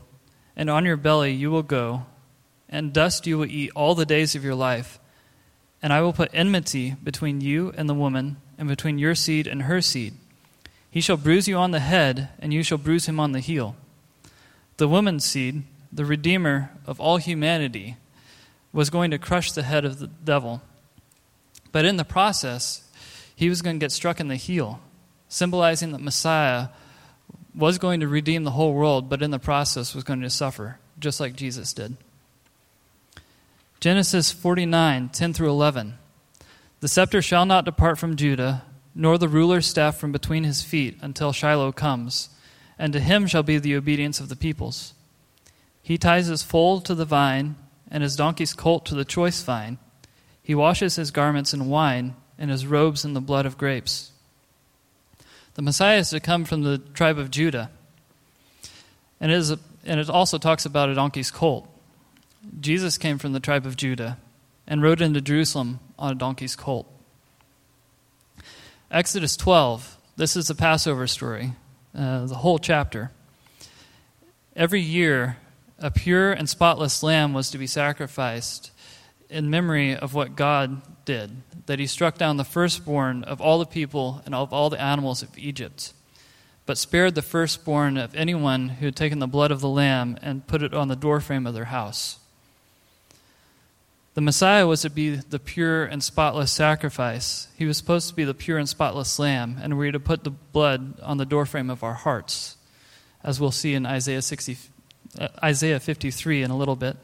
and 0.57 0.71
on 0.71 0.85
your 0.85 0.97
belly 0.97 1.33
you 1.33 1.51
will 1.51 1.63
go, 1.63 2.07
and 2.69 2.93
dust 2.93 3.27
you 3.27 3.39
will 3.39 3.47
eat 3.47 3.73
all 3.75 3.95
the 3.95 4.07
days 4.07 4.35
of 4.35 4.45
your 4.45 4.55
life. 4.55 4.99
And 5.83 5.93
I 5.93 6.03
will 6.03 6.13
put 6.13 6.31
enmity 6.35 6.95
between 7.03 7.41
you 7.41 7.73
and 7.77 7.89
the 7.89 7.95
woman, 7.95 8.37
and 8.59 8.69
between 8.69 8.99
your 8.99 9.15
seed 9.15 9.47
and 9.47 9.63
her 9.63 9.81
seed. 9.81 10.15
He 10.91 11.01
shall 11.01 11.17
bruise 11.17 11.47
you 11.47 11.57
on 11.57 11.71
the 11.71 11.81
head, 11.81 12.31
and 12.41 12.53
you 12.53 12.63
shall 12.63 12.79
bruise 12.79 13.07
him 13.07 13.21
on 13.21 13.33
the 13.33 13.41
heel. 13.41 13.77
The 14.77 14.89
woman's 14.89 15.25
seed, 15.25 15.63
the 15.93 16.05
Redeemer 16.05 16.71
of 16.87 17.01
all 17.01 17.19
humanity, 17.19 17.97
was 18.73 18.91
going 18.91 19.11
to 19.11 19.19
crush 19.19 19.53
the 19.53 19.63
head 19.63 19.85
of 19.85 19.99
the 19.99 20.09
devil. 20.09 20.63
But 21.73 21.85
in 21.85 21.97
the 21.97 22.05
process, 22.05 22.83
he 23.35 23.49
was 23.49 23.63
going 23.63 23.79
to 23.79 23.85
get 23.85 23.93
struck 23.93 24.21
in 24.21 24.29
the 24.29 24.37
heel, 24.37 24.81
symbolizing 25.29 25.93
that 25.93 26.01
Messiah 26.01 26.69
was 27.55 27.79
going 27.79 28.01
to 28.01 28.09
redeem 28.09 28.45
the 28.45 28.53
whole 28.53 28.75
world, 28.75 29.09
but 29.09 29.23
in 29.23 29.31
the 29.31 29.39
process 29.39 29.95
was 29.95 30.05
going 30.05 30.21
to 30.21 30.31
suffer, 30.31 30.79
just 30.99 31.21
like 31.21 31.37
Jesus 31.37 31.73
did. 31.73 31.97
Genesis 33.81 34.31
49, 34.31 35.09
10 35.09 35.33
through 35.33 35.51
11. 35.51 35.95
The 36.81 36.89
scepter 36.89 37.23
shall 37.23 37.47
not 37.47 37.65
depart 37.65 37.99
from 37.99 38.17
Judah, 38.17 38.63
nor 38.95 39.19
the 39.19 39.29
ruler's 39.29 39.67
staff 39.67 39.97
from 39.97 40.13
between 40.13 40.45
his 40.45 40.63
feet, 40.63 40.99
until 41.01 41.33
Shiloh 41.33 41.73
comes, 41.73 42.31
and 42.79 42.93
to 42.93 43.01
him 43.01 43.27
shall 43.27 43.43
be 43.43 43.59
the 43.59 43.77
obedience 43.77 44.21
of 44.21 44.29
the 44.29 44.37
peoples. 44.37 44.95
He 45.83 45.99
ties 45.99 46.27
his 46.27 46.43
foal 46.43 46.81
to 46.83 46.95
the 46.95 47.05
vine, 47.05 47.57
and 47.91 48.03
his 48.03 48.17
donkey's 48.17 48.55
colt 48.55 48.87
to 48.87 48.95
the 48.95 49.05
choice 49.05 49.43
vine. 49.43 49.79
He 50.43 50.55
washes 50.55 50.97
his 50.97 51.11
garments 51.11 51.53
in 51.53 51.69
wine, 51.69 52.15
and 52.39 52.51
his 52.51 52.67
robes 52.67 53.05
in 53.05 53.15
the 53.15 53.21
blood 53.21 53.47
of 53.47 53.59
grapes. 53.59 54.13
The 55.55 55.63
Messiah 55.63 55.99
is 55.99 56.11
to 56.11 56.21
come 56.21 56.45
from 56.45 56.63
the 56.63 56.79
tribe 56.79 57.19
of 57.19 57.31
Judah. 57.31 57.71
And 59.21 59.31
it 59.31 59.37
is 59.37 59.51
and 59.51 59.99
it 59.99 60.11
also 60.11 60.39
talks 60.39 60.67
about 60.67 60.89
a 60.89 60.95
donkey's 60.95 61.31
colt. 61.31 61.69
Jesus 62.61 62.99
came 62.99 63.19
from 63.19 63.33
the 63.33 63.41
tribe 63.41 63.67
of 63.67 63.77
Judah 63.77 64.19
and 64.67 64.83
rode 64.83 65.01
into 65.01 65.21
Jerusalem 65.21 65.81
on 65.99 66.13
a 66.13 66.15
donkey's 66.15 66.57
colt. 66.57 66.87
Exodus 68.93 69.37
12, 69.37 69.99
this 70.17 70.35
is 70.35 70.49
the 70.49 70.55
Passover 70.57 71.07
story, 71.07 71.53
uh, 71.97 72.27
the 72.27 72.35
whole 72.35 72.59
chapter. 72.59 73.13
Every 74.57 74.81
year, 74.81 75.37
a 75.79 75.93
pure 75.93 76.33
and 76.33 76.49
spotless 76.49 77.01
lamb 77.01 77.33
was 77.33 77.53
to 77.53 77.59
be 77.59 77.69
sacrificed 77.69 78.73
in 79.29 79.49
memory 79.49 79.95
of 79.95 80.13
what 80.13 80.35
God 80.35 80.83
did, 81.05 81.31
that 81.67 81.79
he 81.79 81.87
struck 81.87 82.19
down 82.19 82.37
the 82.37 82.43
firstborn 82.43 83.23
of 83.23 83.41
all 83.41 83.61
the 83.61 83.65
people 83.65 84.23
and 84.27 84.35
of 84.35 84.53
all 84.53 84.71
the 84.71 84.83
animals 84.83 85.23
of 85.23 85.39
Egypt, 85.39 85.93
but 86.67 86.77
spared 86.77 87.15
the 87.15 87.23
firstborn 87.23 87.97
of 87.97 88.13
anyone 88.17 88.71
who 88.71 88.87
had 88.87 88.97
taken 88.97 89.21
the 89.21 89.29
blood 89.29 89.53
of 89.53 89.61
the 89.61 89.69
lamb 89.69 90.19
and 90.21 90.49
put 90.49 90.65
it 90.65 90.75
on 90.75 90.89
the 90.89 90.97
doorframe 90.97 91.47
of 91.47 91.55
their 91.55 91.67
house. 91.67 92.19
The 94.15 94.21
Messiah 94.21 94.67
was 94.67 94.83
to 94.83 94.91
be 94.91 95.11
the 95.15 95.39
pure 95.39 95.85
and 95.85 96.03
spotless 96.03 96.51
sacrifice. 96.51 97.47
He 97.57 97.65
was 97.65 97.77
supposed 97.77 98.09
to 98.09 98.15
be 98.15 98.25
the 98.25 98.35
pure 98.35 98.59
and 98.59 98.69
spotless 98.69 99.19
lamb, 99.19 99.59
and 99.63 99.79
we 99.79 99.89
are 99.89 99.93
to 99.93 100.01
put 100.01 100.25
the 100.25 100.31
blood 100.31 101.01
on 101.01 101.19
the 101.19 101.25
doorframe 101.25 101.71
of 101.71 101.85
our 101.85 101.95
hearts, 101.95 102.57
as 103.23 103.41
we'll 103.41 103.53
see 103.53 103.73
in 103.73 103.87
Isaiah 103.87 104.23
60, 104.23 104.59
uh, 105.19 105.29
Isaiah 105.45 105.79
53 105.79 106.43
in 106.43 106.51
a 106.51 106.57
little 106.57 106.75
bit. 106.75 106.97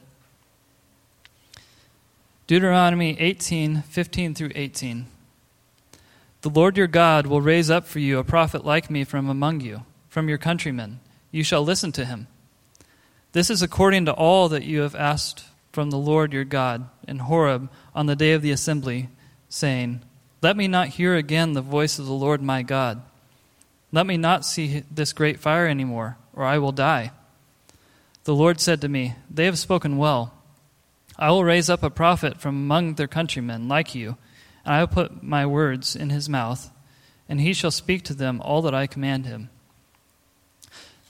Deuteronomy 2.49 3.19
18, 3.21 3.83
15 3.83 4.35
through 4.35 4.53
18. 4.55 5.07
The 6.43 6.51
Lord 6.51 6.77
your 6.77 6.87
God 6.87 7.27
will 7.27 7.41
raise 7.41 7.71
up 7.71 7.87
for 7.87 7.99
you 7.99 8.19
a 8.19 8.25
prophet 8.25 8.65
like 8.65 8.91
me 8.91 9.05
from 9.05 9.29
among 9.29 9.61
you, 9.61 9.83
from 10.09 10.29
your 10.29 10.39
countrymen. 10.39 11.01
You 11.31 11.45
shall 11.45 11.63
listen 11.63 11.93
to 11.93 12.05
him. 12.05 12.27
This 13.33 13.51
is 13.51 13.63
according 13.63 14.07
to 14.07 14.13
all 14.13 14.49
that 14.49 14.65
you 14.65 14.81
have 14.81 14.95
asked 14.95 15.45
from 15.77 15.91
the 15.91 15.99
Lord 15.99 16.33
your 16.33 16.47
God 16.47 16.89
in 17.07 17.19
Horeb 17.19 17.69
on 17.95 18.07
the 18.07 18.17
day 18.17 18.33
of 18.33 18.41
the 18.41 18.51
assembly, 18.51 19.11
saying, 19.51 20.01
Let 20.41 20.57
me 20.57 20.69
not 20.69 20.89
hear 20.89 21.17
again 21.17 21.53
the 21.53 21.61
voice 21.61 21.99
of 21.99 22.07
the 22.07 22.15
Lord 22.15 22.41
my 22.41 22.63
God. 22.63 23.03
Let 23.93 24.07
me 24.07 24.17
not 24.17 24.47
see 24.47 24.85
this 24.91 25.13
great 25.13 25.39
fire 25.39 25.67
anymore, 25.67 26.17
or 26.33 26.45
I 26.45 26.57
will 26.57 26.73
die. 26.73 27.11
The 28.25 28.35
Lord 28.35 28.59
said 28.59 28.81
to 28.81 28.89
me, 28.89 29.17
They 29.31 29.45
have 29.45 29.59
spoken 29.59 29.99
well. 29.99 30.33
I 31.19 31.31
will 31.31 31.45
raise 31.45 31.69
up 31.69 31.83
a 31.83 31.91
prophet 31.91 32.41
from 32.41 32.57
among 32.57 32.95
their 32.95 33.07
countrymen, 33.07 33.69
like 33.69 33.95
you, 33.95 34.17
and 34.65 34.75
I 34.75 34.81
will 34.81 34.87
put 34.87 35.23
my 35.23 35.45
words 35.45 35.95
in 35.95 36.09
his 36.09 36.27
mouth, 36.27 36.71
and 37.29 37.39
he 37.39 37.53
shall 37.53 37.71
speak 37.71 38.03
to 38.05 38.15
them 38.15 38.41
all 38.41 38.63
that 38.63 38.75
I 38.75 38.87
command 38.87 39.27
him. 39.27 39.51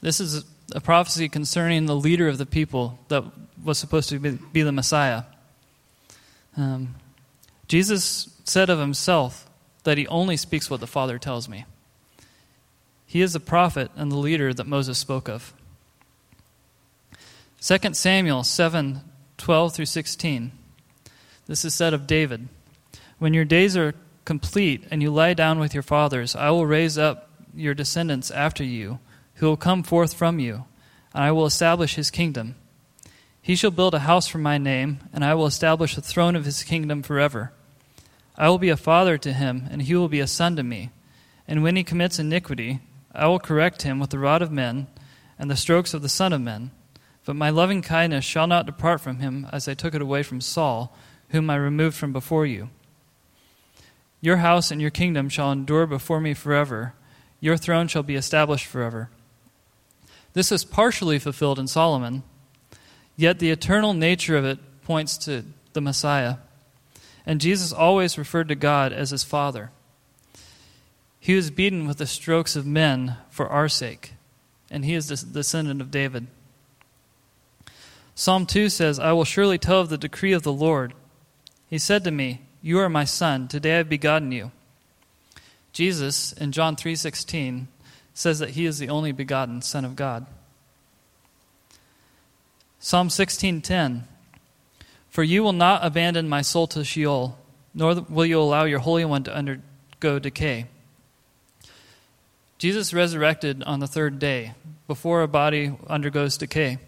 This 0.01 0.19
is 0.19 0.45
a 0.73 0.81
prophecy 0.81 1.29
concerning 1.29 1.87
the 1.87 1.97
leader 1.97 2.29
of 2.29 2.39
the 2.39 2.47
people 2.47 2.99
that 3.09 3.25
was 3.63 3.79
supposed 3.79 4.09
to 4.11 4.19
be, 4.19 4.63
the 4.63 4.73
Messiah. 4.73 5.25
Um, 6.57 6.97
Jesus 7.69 8.31
said 8.45 8.71
of 8.71 8.79
himself 8.79 9.49
that 9.85 9.99
he 9.99 10.07
only 10.09 10.37
speaks 10.37 10.71
what 10.71 10.81
the 10.81 10.87
Father 10.87 11.19
tells 11.19 11.49
me. 11.49 11.65
He 13.07 13.23
is 13.23 13.33
the 13.33 13.41
prophet 13.41 13.91
and 13.97 14.11
the 14.11 14.17
leader 14.17 14.53
that 14.53 14.67
Moses 14.67 14.99
spoke 14.99 15.29
of. 15.29 15.53
2 17.61 17.95
Samuel 17.95 18.45
7 18.45 19.01
12 19.39 19.75
through 19.75 19.87
16. 19.87 20.53
This 21.47 21.65
is 21.65 21.75
said 21.75 21.95
of 21.95 22.07
David 22.07 22.49
When 23.19 23.35
your 23.35 23.45
days 23.45 23.77
are 23.77 23.95
complete 24.25 24.85
and 24.91 25.03
you 25.03 25.11
lie 25.11 25.35
down 25.35 25.59
with 25.59 25.75
your 25.75 25.83
fathers, 25.83 26.35
I 26.35 26.51
will 26.51 26.67
raise 26.67 26.99
up 26.99 27.31
your 27.55 27.75
descendants 27.75 28.31
after 28.31 28.65
you, 28.65 28.99
who 29.37 29.47
will 29.47 29.57
come 29.57 29.83
forth 29.83 30.15
from 30.15 30.39
you, 30.39 30.65
and 31.15 31.25
I 31.25 31.33
will 31.33 31.47
establish 31.47 31.95
his 31.95 32.11
kingdom. 32.11 32.57
He 33.41 33.55
shall 33.55 33.71
build 33.71 33.95
a 33.95 34.01
house 34.01 34.27
for 34.27 34.39
my 34.39 34.59
name, 34.59 35.01
and 35.13 35.25
I 35.25 35.35
will 35.35 35.47
establish 35.47 35.95
the 35.95 36.03
throne 36.03 36.35
of 36.35 36.45
his 36.45 36.63
kingdom 36.63 37.03
forever. 37.03 37.53
I 38.37 38.49
will 38.49 38.59
be 38.59 38.71
a 38.71 38.77
father 38.77 39.17
to 39.19 39.33
him, 39.33 39.69
and 39.71 39.83
he 39.83 39.95
will 39.95 40.09
be 40.09 40.21
a 40.21 40.27
son 40.27 40.57
to 40.57 40.63
me. 40.63 40.91
And 41.47 41.63
when 41.63 41.77
he 41.77 41.85
commits 41.85 42.19
iniquity, 42.19 42.81
I 43.15 43.29
will 43.29 43.39
correct 43.39 43.83
him 43.83 43.99
with 43.99 44.11
the 44.11 44.19
rod 44.19 44.43
of 44.43 44.51
men 44.51 44.89
and 45.39 45.51
the 45.51 45.57
strokes 45.57 45.95
of 45.95 46.03
the 46.03 46.09
Son 46.09 46.33
of 46.33 46.41
Men. 46.41 46.71
But 47.25 47.37
my 47.37 47.51
loving 47.51 47.83
kindness 47.83 48.25
shall 48.25 48.47
not 48.47 48.67
depart 48.67 49.01
from 49.01 49.19
him 49.19 49.47
as 49.53 49.69
I 49.69 49.75
took 49.75 49.95
it 49.95 50.03
away 50.03 50.23
from 50.23 50.41
Saul, 50.41 50.95
whom 51.31 51.51
I 51.51 51.57
removed 51.57 51.97
from 51.97 52.13
before 52.13 52.47
you. 52.47 52.71
Your 54.21 54.39
house 54.39 54.71
and 54.71 54.81
your 54.81 54.91
kingdom 54.91 55.29
shall 55.29 55.53
endure 55.53 55.87
before 55.87 56.21
me 56.21 56.35
forever. 56.35 56.95
Your 57.41 57.57
throne 57.57 57.89
shall 57.89 58.03
be 58.03 58.15
established 58.15 58.67
forever. 58.67 59.11
This 60.37 60.53
is 60.53 60.67
partially 60.67 61.19
fulfilled 61.19 61.59
in 61.59 61.67
Solomon, 61.67 62.23
yet 63.17 63.39
the 63.39 63.51
eternal 63.51 63.95
nature 63.95 64.37
of 64.37 64.45
it 64.45 64.59
points 64.83 65.17
to 65.25 65.45
the 65.73 65.81
Messiah. 65.81 66.37
And 67.25 67.41
Jesus 67.41 67.73
always 67.73 68.19
referred 68.19 68.49
to 68.49 68.55
God 68.55 68.93
as 68.93 69.13
his 69.13 69.25
Father. 69.25 69.71
He 71.19 71.35
was 71.35 71.51
beaten 71.51 71.87
with 71.87 71.97
the 71.97 72.07
strokes 72.07 72.55
of 72.55 72.67
men 72.67 73.17
for 73.31 73.49
our 73.49 73.67
sake, 73.67 74.13
and 74.71 74.85
he 74.85 74.93
is 74.93 75.09
the 75.09 75.17
descendant 75.17 75.81
of 75.81 75.91
David. 75.91 76.27
Psalm 78.15 78.45
2 78.45 78.69
says, 78.69 78.99
I 78.99 79.13
will 79.13 79.25
surely 79.25 79.57
tell 79.57 79.81
of 79.81 79.89
the 79.89 79.97
decree 79.97 80.35
of 80.35 80.43
the 80.43 80.53
Lord. 80.53 80.93
He 81.67 81.79
said 81.79 82.05
to 82.05 82.11
me, 82.11 82.43
You 82.61 82.79
are 82.81 82.91
my 82.91 83.05
son, 83.05 83.49
today 83.49 83.73
I 83.73 83.79
have 83.79 83.89
begotten 83.89 84.33
you. 84.33 84.53
Jesus, 85.73 86.35
in 86.35 86.53
John 86.53 86.77
3.16, 86.77 87.69
says 88.17 88.39
that 88.39 88.51
he 88.51 88.65
is 88.65 88.79
the 88.79 88.89
only 88.89 89.13
begotten 89.13 89.61
Son 89.61 89.85
of 89.85 89.95
God. 89.95 90.27
Psalm 92.81 93.11
16:10 93.11 94.05
For 95.11 95.23
you 95.23 95.43
will 95.43 95.53
not 95.53 95.85
abandon 95.85 96.27
my 96.27 96.41
soul 96.41 96.67
to 96.69 96.83
Sheol, 96.83 97.37
nor 97.75 97.95
will 98.09 98.25
you 98.25 98.41
allow 98.41 98.65
your 98.65 98.79
Holy 98.79 99.05
One 99.05 99.23
to 99.25 99.35
undergo 99.35 100.19
decay. 100.19 100.65
Jesus 102.57 102.95
resurrected 102.95 103.63
on 103.65 103.81
the 103.81 103.87
third 103.87 104.19
day, 104.19 104.55
before 104.87 105.21
a 105.21 105.29
body 105.29 105.77
undergoes 105.87 106.39
decay. 106.39 106.79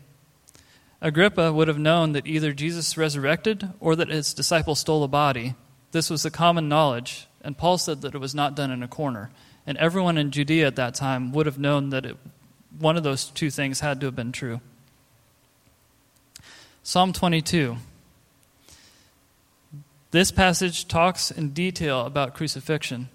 Agrippa 1.03 1.53
would 1.53 1.69
have 1.69 1.79
known 1.79 2.13
that 2.13 2.27
either 2.27 2.55
Jesus 2.55 2.97
resurrected 2.97 3.69
or 3.81 3.95
that 3.97 4.09
his 4.09 4.33
disciples 4.33 4.81
stole 4.81 5.05
a 5.05 5.09
body. 5.09 5.55
This 5.93 6.09
was 6.09 6.23
the 6.23 6.31
common 6.31 6.71
knowledge, 6.71 7.27
and 7.43 7.59
Paul 7.59 7.77
said 7.77 8.01
that 8.01 8.15
it 8.15 8.19
was 8.19 8.35
not 8.35 8.57
done 8.57 8.71
in 8.71 8.83
a 8.83 8.89
corner. 8.89 9.31
And 9.69 9.77
everyone 9.77 10.17
in 10.17 10.31
Judea 10.31 10.67
at 10.67 10.77
that 10.77 10.95
time 10.95 11.31
would 11.33 11.45
have 11.45 11.59
known 11.59 11.91
that 11.91 12.07
it, 12.07 12.17
one 12.79 12.97
of 12.97 13.03
those 13.03 13.27
two 13.27 13.51
things 13.51 13.81
had 13.81 14.01
to 14.01 14.07
have 14.07 14.17
been 14.17 14.33
true. 14.33 14.63
Psalm 16.83 17.13
22. 17.13 17.77
This 20.11 20.31
passage 20.31 20.89
talks 20.89 21.31
in 21.31 21.51
detail 21.51 22.07
about 22.07 22.33
crucifixion, 22.33 23.11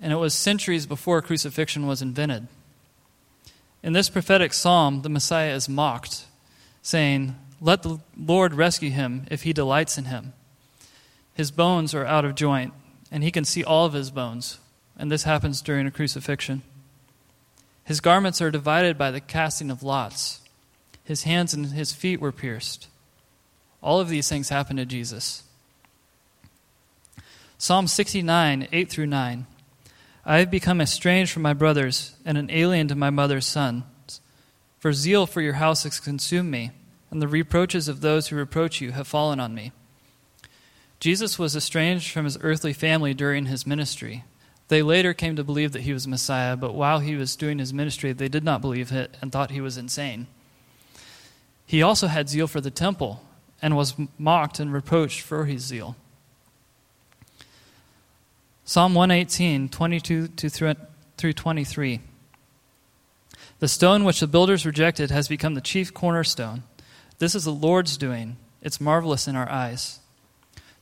and 0.00 0.10
it 0.10 0.16
was 0.16 0.32
centuries 0.32 0.86
before 0.86 1.20
crucifixion 1.20 1.86
was 1.86 2.00
invented. 2.00 2.48
In 3.82 3.92
this 3.92 4.08
prophetic 4.08 4.54
psalm, 4.54 5.02
the 5.02 5.10
Messiah 5.10 5.54
is 5.54 5.68
mocked 5.68 6.24
saying, 6.80 7.36
Let 7.60 7.82
the 7.82 7.98
Lord 8.16 8.54
rescue 8.54 8.88
him 8.88 9.26
if 9.30 9.42
he 9.42 9.52
delights 9.52 9.98
in 9.98 10.06
him. 10.06 10.32
His 11.34 11.50
bones 11.50 11.92
are 11.92 12.06
out 12.06 12.24
of 12.24 12.36
joint, 12.36 12.72
and 13.10 13.22
he 13.22 13.30
can 13.30 13.44
see 13.44 13.62
all 13.62 13.84
of 13.84 13.92
his 13.92 14.10
bones, 14.10 14.60
and 14.98 15.10
this 15.10 15.24
happens 15.24 15.62
during 15.62 15.86
a 15.86 15.90
crucifixion. 15.90 16.62
His 17.84 18.00
garments 18.00 18.40
are 18.40 18.50
divided 18.50 18.96
by 18.96 19.10
the 19.10 19.20
casting 19.20 19.70
of 19.70 19.82
lots. 19.82 20.40
His 21.04 21.24
hands 21.24 21.52
and 21.52 21.66
his 21.66 21.92
feet 21.92 22.20
were 22.20 22.32
pierced. 22.32 22.88
All 23.82 24.00
of 24.00 24.08
these 24.08 24.28
things 24.28 24.48
happened 24.48 24.78
to 24.78 24.86
Jesus. 24.86 25.42
Psalm 27.58 27.86
69, 27.86 28.68
8 28.72 28.90
through 28.90 29.06
9. 29.06 29.46
I 30.26 30.38
have 30.38 30.50
become 30.50 30.80
estranged 30.80 31.32
from 31.32 31.42
my 31.42 31.52
brothers 31.52 32.16
and 32.24 32.38
an 32.38 32.50
alien 32.50 32.88
to 32.88 32.94
my 32.94 33.10
mother's 33.10 33.46
sons. 33.46 33.84
For 34.78 34.92
zeal 34.92 35.26
for 35.26 35.40
your 35.40 35.54
house 35.54 35.84
has 35.84 36.00
consumed 36.00 36.50
me, 36.50 36.70
and 37.10 37.20
the 37.20 37.28
reproaches 37.28 37.88
of 37.88 38.00
those 38.00 38.28
who 38.28 38.36
reproach 38.36 38.80
you 38.80 38.92
have 38.92 39.06
fallen 39.06 39.40
on 39.40 39.54
me. 39.54 39.72
Jesus 41.00 41.38
was 41.38 41.54
estranged 41.54 42.10
from 42.10 42.24
his 42.24 42.38
earthly 42.40 42.72
family 42.72 43.12
during 43.12 43.46
his 43.46 43.66
ministry. 43.66 44.24
They 44.68 44.82
later 44.82 45.12
came 45.12 45.36
to 45.36 45.44
believe 45.44 45.72
that 45.72 45.82
he 45.82 45.92
was 45.92 46.08
Messiah, 46.08 46.56
but 46.56 46.74
while 46.74 47.00
he 47.00 47.16
was 47.16 47.36
doing 47.36 47.58
his 47.58 47.74
ministry, 47.74 48.12
they 48.12 48.28
did 48.28 48.44
not 48.44 48.60
believe 48.60 48.92
it 48.92 49.16
and 49.20 49.30
thought 49.30 49.50
he 49.50 49.60
was 49.60 49.76
insane. 49.76 50.26
He 51.66 51.82
also 51.82 52.06
had 52.06 52.28
zeal 52.28 52.46
for 52.46 52.60
the 52.60 52.70
temple 52.70 53.22
and 53.60 53.76
was 53.76 53.94
mocked 54.18 54.58
and 54.60 54.72
reproached 54.72 55.20
for 55.20 55.44
his 55.44 55.62
zeal. 55.62 55.96
Psalm 58.64 58.94
118, 58.94 59.68
22 59.68 60.28
through 61.16 61.32
23. 61.32 62.00
The 63.58 63.68
stone 63.68 64.04
which 64.04 64.20
the 64.20 64.26
builders 64.26 64.66
rejected 64.66 65.10
has 65.10 65.28
become 65.28 65.54
the 65.54 65.60
chief 65.60 65.92
cornerstone. 65.92 66.62
This 67.18 67.34
is 67.34 67.44
the 67.44 67.52
Lord's 67.52 67.96
doing. 67.96 68.36
It's 68.62 68.80
marvelous 68.80 69.28
in 69.28 69.36
our 69.36 69.50
eyes. 69.50 70.00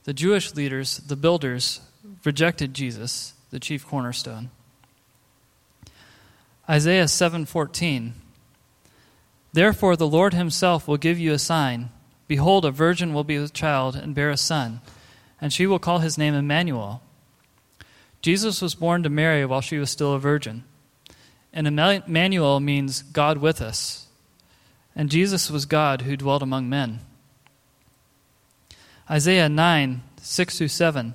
The 0.04 0.14
Jewish 0.14 0.54
leaders, 0.54 0.98
the 0.98 1.16
builders, 1.16 1.80
rejected 2.24 2.74
Jesus, 2.74 3.31
the 3.52 3.60
chief 3.60 3.86
cornerstone. 3.86 4.50
Isaiah 6.68 7.06
7:14 7.06 8.14
Therefore, 9.52 9.94
the 9.94 10.08
Lord 10.08 10.32
himself 10.32 10.88
will 10.88 10.96
give 10.96 11.18
you 11.18 11.32
a 11.32 11.38
sign. 11.38 11.90
Behold, 12.26 12.64
a 12.64 12.70
virgin 12.70 13.12
will 13.12 13.24
be 13.24 13.38
with 13.38 13.52
child 13.52 13.94
and 13.94 14.14
bear 14.14 14.30
a 14.30 14.38
son, 14.38 14.80
and 15.38 15.52
she 15.52 15.66
will 15.66 15.78
call 15.78 15.98
his 15.98 16.16
name 16.16 16.32
Emmanuel. 16.32 17.02
Jesus 18.22 18.62
was 18.62 18.74
born 18.74 19.02
to 19.02 19.10
Mary 19.10 19.44
while 19.44 19.60
she 19.60 19.76
was 19.76 19.90
still 19.90 20.14
a 20.14 20.18
virgin. 20.18 20.64
And 21.52 21.66
Emmanuel 21.66 22.58
means 22.58 23.02
God 23.02 23.36
with 23.36 23.60
us. 23.60 24.06
And 24.96 25.10
Jesus 25.10 25.50
was 25.50 25.66
God 25.66 26.02
who 26.02 26.16
dwelt 26.16 26.42
among 26.42 26.70
men. 26.70 27.00
Isaiah 29.10 29.50
9, 29.50 30.02
6 30.22 30.56
through 30.56 30.68
7. 30.68 31.14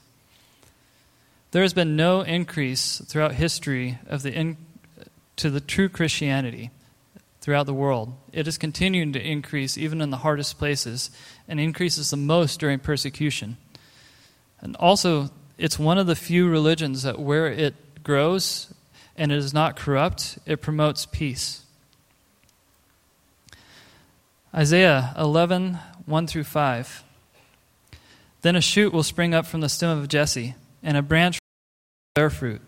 There 1.51 1.63
has 1.63 1.73
been 1.73 1.97
no 1.97 2.21
increase 2.21 3.01
throughout 3.05 3.33
history 3.33 3.99
of 4.07 4.23
the 4.23 4.33
in, 4.33 4.57
to 5.35 5.49
the 5.49 5.59
true 5.59 5.89
Christianity 5.89 6.71
throughout 7.41 7.65
the 7.65 7.73
world. 7.73 8.13
It 8.31 8.47
is 8.47 8.57
continuing 8.57 9.11
to 9.13 9.21
increase 9.21 9.77
even 9.77 9.99
in 9.99 10.11
the 10.11 10.17
hardest 10.17 10.57
places 10.57 11.11
and 11.47 11.59
increases 11.59 12.09
the 12.09 12.17
most 12.17 12.59
during 12.59 12.79
persecution. 12.79 13.57
And 14.61 14.75
also, 14.77 15.29
it's 15.57 15.77
one 15.77 15.97
of 15.97 16.07
the 16.07 16.15
few 16.15 16.49
religions 16.49 17.03
that 17.03 17.19
where 17.19 17.47
it 17.47 17.75
grows 18.03 18.73
and 19.17 19.31
it 19.31 19.37
is 19.37 19.53
not 19.53 19.75
corrupt, 19.75 20.37
it 20.45 20.61
promotes 20.61 21.05
peace. 21.05 21.63
Isaiah 24.55 25.13
11, 25.17 25.79
1 26.05 26.27
through 26.27 26.43
5. 26.45 27.03
Then 28.41 28.55
a 28.55 28.61
shoot 28.61 28.93
will 28.93 29.03
spring 29.03 29.33
up 29.33 29.45
from 29.45 29.61
the 29.61 29.69
stem 29.69 29.97
of 29.97 30.07
Jesse, 30.07 30.55
and 30.81 30.97
a 30.97 31.01
branch 31.01 31.40
bear 32.13 32.29
fruit. 32.29 32.61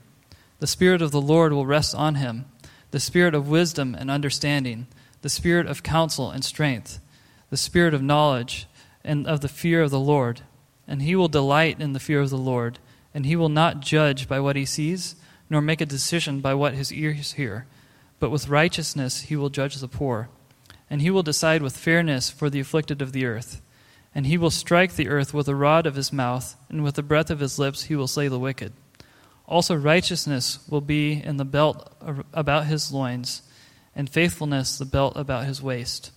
The 0.60 0.67
Spirit 0.67 1.01
of 1.01 1.12
the 1.12 1.19
Lord 1.19 1.51
will 1.51 1.65
rest 1.65 1.93
on 1.93 2.15
him 2.15 2.45
the 2.91 2.99
spirit 3.01 3.36
of 3.36 3.49
wisdom 3.49 3.93
and 3.93 4.10
understanding, 4.10 4.88
the 5.21 5.27
spirit 5.27 5.67
of 5.67 5.84
counsel 5.84 6.32
and 6.32 6.45
strength, 6.45 7.01
the 7.49 7.58
spirit 7.58 7.93
of 7.93 8.01
knowledge 8.01 8.67
and 9.03 9.27
of 9.27 9.41
the 9.41 9.49
fear 9.49 9.82
of 9.82 9.91
the 9.91 9.99
Lord. 9.99 10.41
And 10.88 11.01
he 11.01 11.13
will 11.13 11.27
delight 11.27 11.82
in 11.82 11.91
the 11.91 11.99
fear 11.99 12.21
of 12.21 12.29
the 12.29 12.38
Lord, 12.38 12.79
and 13.13 13.25
he 13.25 13.36
will 13.36 13.49
not 13.49 13.82
judge 13.82 14.29
by 14.29 14.39
what 14.39 14.56
he 14.56 14.63
sees, 14.63 15.15
nor 15.49 15.60
make 15.60 15.82
a 15.82 15.86
decision 15.86 16.39
by 16.39 16.53
what 16.53 16.75
his 16.75 16.93
ears 16.93 17.34
hear. 17.34 17.65
But 18.19 18.29
with 18.29 18.47
righteousness 18.47 19.23
he 19.23 19.36
will 19.36 19.49
judge 19.49 19.75
the 19.75 19.89
poor, 19.89 20.29
and 20.89 21.01
he 21.01 21.10
will 21.10 21.23
decide 21.23 21.62
with 21.62 21.75
fairness 21.75 22.29
for 22.29 22.49
the 22.49 22.62
afflicted 22.62 23.01
of 23.01 23.12
the 23.12 23.25
earth. 23.25 23.62
And 24.15 24.25
he 24.25 24.38
will 24.38 24.51
strike 24.51 24.95
the 24.95 25.10
earth 25.10 25.34
with 25.34 25.47
the 25.47 25.56
rod 25.56 25.86
of 25.86 25.95
his 25.95 26.13
mouth, 26.13 26.56
and 26.69 26.82
with 26.82 26.95
the 26.95 27.03
breath 27.03 27.29
of 27.29 27.41
his 27.41 27.60
lips 27.60 27.84
he 27.84 27.95
will 27.97 28.08
slay 28.08 28.29
the 28.29 28.39
wicked. 28.39 28.71
Also, 29.47 29.75
righteousness 29.75 30.60
will 30.69 30.82
be 30.82 31.13
in 31.13 31.38
the 31.38 31.45
belt 31.45 31.91
about 32.34 32.65
his 32.65 32.91
loins, 32.91 33.41
and 33.95 34.10
faithfulness 34.10 34.77
the 34.77 34.86
belt 34.86 35.13
about 35.15 35.45
his 35.45 35.62
waist. 35.62 36.12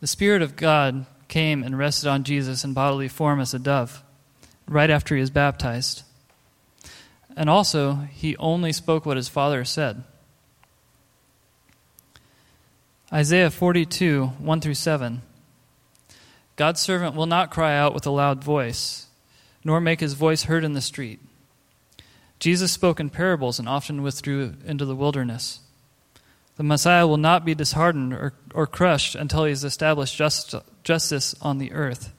The 0.00 0.06
Spirit 0.06 0.42
of 0.42 0.56
God 0.56 1.06
came 1.28 1.62
and 1.62 1.78
rested 1.78 2.08
on 2.08 2.24
Jesus 2.24 2.62
in 2.62 2.74
bodily 2.74 3.08
form 3.08 3.40
as 3.40 3.54
a 3.54 3.58
dove, 3.58 4.02
right 4.68 4.90
after 4.90 5.14
he 5.14 5.20
was 5.20 5.30
baptized. 5.30 6.02
And 7.36 7.48
also, 7.48 7.94
he 8.12 8.36
only 8.36 8.72
spoke 8.72 9.06
what 9.06 9.16
his 9.16 9.28
Father 9.28 9.64
said. 9.64 10.04
Isaiah 13.12 13.50
42, 13.50 14.26
1 14.38 14.60
through 14.60 14.74
7. 14.74 15.22
God's 16.56 16.80
servant 16.80 17.14
will 17.14 17.26
not 17.26 17.50
cry 17.50 17.76
out 17.76 17.94
with 17.94 18.06
a 18.06 18.10
loud 18.10 18.44
voice, 18.44 19.06
nor 19.64 19.80
make 19.80 20.00
his 20.00 20.14
voice 20.14 20.44
heard 20.44 20.64
in 20.64 20.74
the 20.74 20.80
street. 20.80 21.20
Jesus 22.42 22.72
spoke 22.72 22.98
in 22.98 23.08
parables 23.08 23.60
and 23.60 23.68
often 23.68 24.02
withdrew 24.02 24.54
into 24.66 24.84
the 24.84 24.96
wilderness. 24.96 25.60
The 26.56 26.64
Messiah 26.64 27.06
will 27.06 27.16
not 27.16 27.44
be 27.44 27.54
disheartened 27.54 28.12
or, 28.12 28.32
or 28.52 28.66
crushed 28.66 29.14
until 29.14 29.44
he 29.44 29.50
has 29.50 29.62
established 29.62 30.16
just, 30.16 30.52
justice 30.82 31.36
on 31.40 31.58
the 31.58 31.70
earth. 31.70 32.12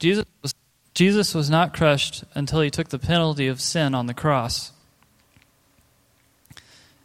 Jesus 0.00 0.24
was, 0.42 0.56
Jesus 0.92 1.36
was 1.36 1.48
not 1.48 1.72
crushed 1.72 2.24
until 2.34 2.60
he 2.60 2.68
took 2.68 2.88
the 2.88 2.98
penalty 2.98 3.46
of 3.46 3.60
sin 3.60 3.94
on 3.94 4.06
the 4.06 4.12
cross. 4.12 4.72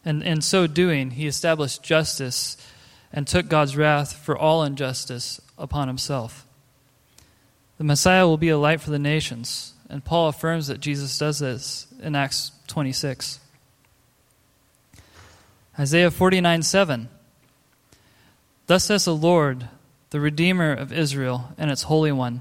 And 0.04 0.24
in 0.24 0.40
so 0.40 0.66
doing, 0.66 1.12
he 1.12 1.28
established 1.28 1.84
justice 1.84 2.56
and 3.12 3.28
took 3.28 3.46
God's 3.46 3.76
wrath 3.76 4.12
for 4.12 4.36
all 4.36 4.64
injustice 4.64 5.40
upon 5.56 5.86
himself. 5.86 6.48
The 7.78 7.84
Messiah 7.84 8.26
will 8.26 8.38
be 8.38 8.48
a 8.48 8.58
light 8.58 8.80
for 8.80 8.90
the 8.90 8.98
nations 8.98 9.74
and 9.92 10.02
Paul 10.02 10.28
affirms 10.28 10.68
that 10.68 10.80
Jesus 10.80 11.18
does 11.18 11.40
this 11.40 11.86
in 12.02 12.16
Acts 12.16 12.52
26. 12.66 13.38
Isaiah 15.78 16.10
49 16.10 16.62
7. 16.62 17.08
Thus 18.68 18.84
says 18.84 19.04
the 19.04 19.14
Lord, 19.14 19.68
the 20.08 20.18
Redeemer 20.18 20.72
of 20.72 20.94
Israel 20.94 21.52
and 21.58 21.70
its 21.70 21.82
Holy 21.82 22.10
One, 22.10 22.40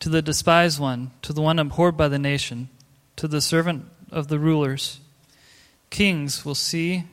to 0.00 0.08
the 0.08 0.22
despised 0.22 0.80
one, 0.80 1.10
to 1.20 1.34
the 1.34 1.42
one 1.42 1.58
abhorred 1.58 1.98
by 1.98 2.08
the 2.08 2.18
nation, 2.18 2.70
to 3.16 3.28
the 3.28 3.42
servant 3.42 3.84
of 4.10 4.28
the 4.28 4.38
rulers. 4.38 4.98
Kings 5.90 6.42
will 6.42 6.54
see 6.54 7.04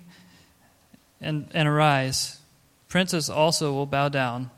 and, 1.20 1.50
and 1.54 1.68
arise. 1.68 2.40
Princes 2.88 3.30
also 3.30 3.74
will 3.74 3.86
bow 3.86 4.08
down, 4.08 4.52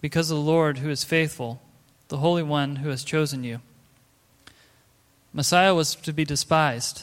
because 0.00 0.30
of 0.30 0.36
the 0.36 0.44
Lord 0.44 0.78
who 0.78 0.90
is 0.90 1.02
faithful, 1.02 1.60
the 2.06 2.18
Holy 2.18 2.44
One 2.44 2.76
who 2.76 2.90
has 2.90 3.02
chosen 3.02 3.42
you. 3.42 3.60
Messiah 5.36 5.74
was 5.74 5.96
to 5.96 6.12
be 6.12 6.24
despised, 6.24 7.02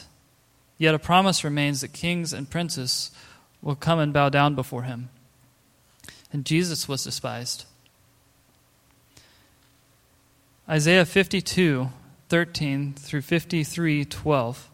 yet 0.78 0.94
a 0.94 0.98
promise 0.98 1.44
remains 1.44 1.82
that 1.82 1.92
kings 1.92 2.32
and 2.32 2.48
princes 2.48 3.10
will 3.60 3.76
come 3.76 3.98
and 3.98 4.10
bow 4.10 4.30
down 4.30 4.54
before 4.54 4.84
him. 4.84 5.10
And 6.32 6.46
Jesus 6.46 6.88
was 6.88 7.04
despised. 7.04 7.66
Isaiah 10.66 11.04
52, 11.04 11.90
13 12.30 12.94
through 12.94 13.20
53, 13.20 14.06
12. 14.06 14.70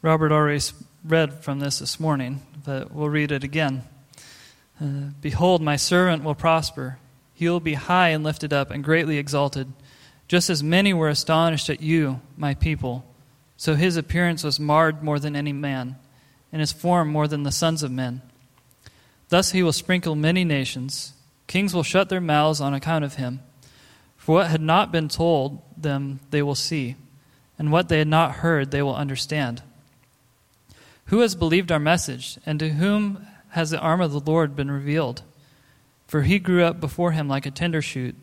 Robert 0.00 0.32
already 0.32 0.64
read 1.04 1.44
from 1.44 1.60
this 1.60 1.80
this 1.80 2.00
morning, 2.00 2.40
but 2.64 2.90
we'll 2.90 3.10
read 3.10 3.30
it 3.30 3.44
again. 3.44 3.84
Behold, 5.20 5.62
my 5.62 5.76
servant 5.76 6.24
will 6.24 6.34
prosper. 6.34 6.98
He 7.34 7.48
will 7.48 7.60
be 7.60 7.74
high 7.74 8.08
and 8.08 8.24
lifted 8.24 8.52
up 8.52 8.70
and 8.70 8.82
greatly 8.82 9.18
exalted. 9.18 9.72
Just 10.28 10.50
as 10.50 10.62
many 10.62 10.92
were 10.92 11.08
astonished 11.08 11.68
at 11.68 11.82
you, 11.82 12.20
my 12.36 12.54
people, 12.54 13.04
so 13.56 13.74
his 13.74 13.96
appearance 13.96 14.42
was 14.42 14.58
marred 14.58 15.02
more 15.02 15.18
than 15.18 15.36
any 15.36 15.52
man, 15.52 15.96
and 16.50 16.60
his 16.60 16.72
form 16.72 17.08
more 17.08 17.28
than 17.28 17.42
the 17.42 17.52
sons 17.52 17.82
of 17.82 17.90
men. 17.90 18.22
Thus 19.28 19.52
he 19.52 19.62
will 19.62 19.72
sprinkle 19.72 20.14
many 20.14 20.44
nations. 20.44 21.12
Kings 21.46 21.74
will 21.74 21.82
shut 21.82 22.08
their 22.08 22.20
mouths 22.20 22.60
on 22.60 22.74
account 22.74 23.04
of 23.04 23.14
him. 23.14 23.40
For 24.16 24.36
what 24.36 24.48
had 24.48 24.60
not 24.60 24.92
been 24.92 25.08
told 25.08 25.62
them 25.76 26.20
they 26.30 26.42
will 26.42 26.54
see, 26.54 26.96
and 27.58 27.70
what 27.70 27.88
they 27.88 27.98
had 27.98 28.08
not 28.08 28.36
heard 28.36 28.70
they 28.70 28.82
will 28.82 28.96
understand. 28.96 29.62
Who 31.06 31.20
has 31.20 31.34
believed 31.34 31.70
our 31.70 31.78
message, 31.78 32.38
and 32.46 32.58
to 32.60 32.70
whom 32.70 33.26
has 33.52 33.70
the 33.70 33.78
arm 33.78 34.00
of 34.00 34.12
the 34.12 34.20
Lord 34.20 34.56
been 34.56 34.70
revealed. 34.70 35.22
For 36.06 36.22
he 36.22 36.38
grew 36.38 36.64
up 36.64 36.80
before 36.80 37.12
him 37.12 37.28
like 37.28 37.46
a 37.46 37.50
tender 37.50 37.80
shoot, 37.80 38.14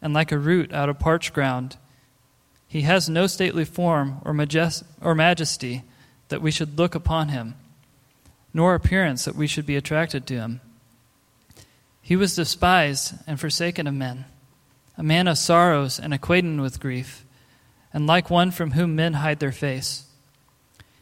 and 0.00 0.14
like 0.14 0.32
a 0.32 0.38
root 0.38 0.72
out 0.72 0.88
of 0.88 0.98
parched 0.98 1.32
ground. 1.32 1.76
He 2.66 2.82
has 2.82 3.08
no 3.08 3.26
stately 3.26 3.64
form 3.64 4.20
or, 4.24 4.32
majest- 4.32 4.84
or 5.00 5.14
majesty 5.14 5.82
that 6.28 6.42
we 6.42 6.50
should 6.50 6.78
look 6.78 6.94
upon 6.94 7.28
him, 7.28 7.54
nor 8.54 8.74
appearance 8.74 9.24
that 9.24 9.34
we 9.34 9.46
should 9.46 9.66
be 9.66 9.76
attracted 9.76 10.26
to 10.26 10.34
him. 10.34 10.60
He 12.00 12.16
was 12.16 12.36
despised 12.36 13.14
and 13.26 13.40
forsaken 13.40 13.86
of 13.86 13.94
men, 13.94 14.26
a 14.96 15.02
man 15.02 15.28
of 15.28 15.38
sorrows 15.38 15.98
and 15.98 16.14
acquainted 16.14 16.60
with 16.60 16.80
grief, 16.80 17.24
and 17.92 18.06
like 18.06 18.30
one 18.30 18.50
from 18.50 18.72
whom 18.72 18.94
men 18.94 19.14
hide 19.14 19.40
their 19.40 19.52
face. 19.52 20.04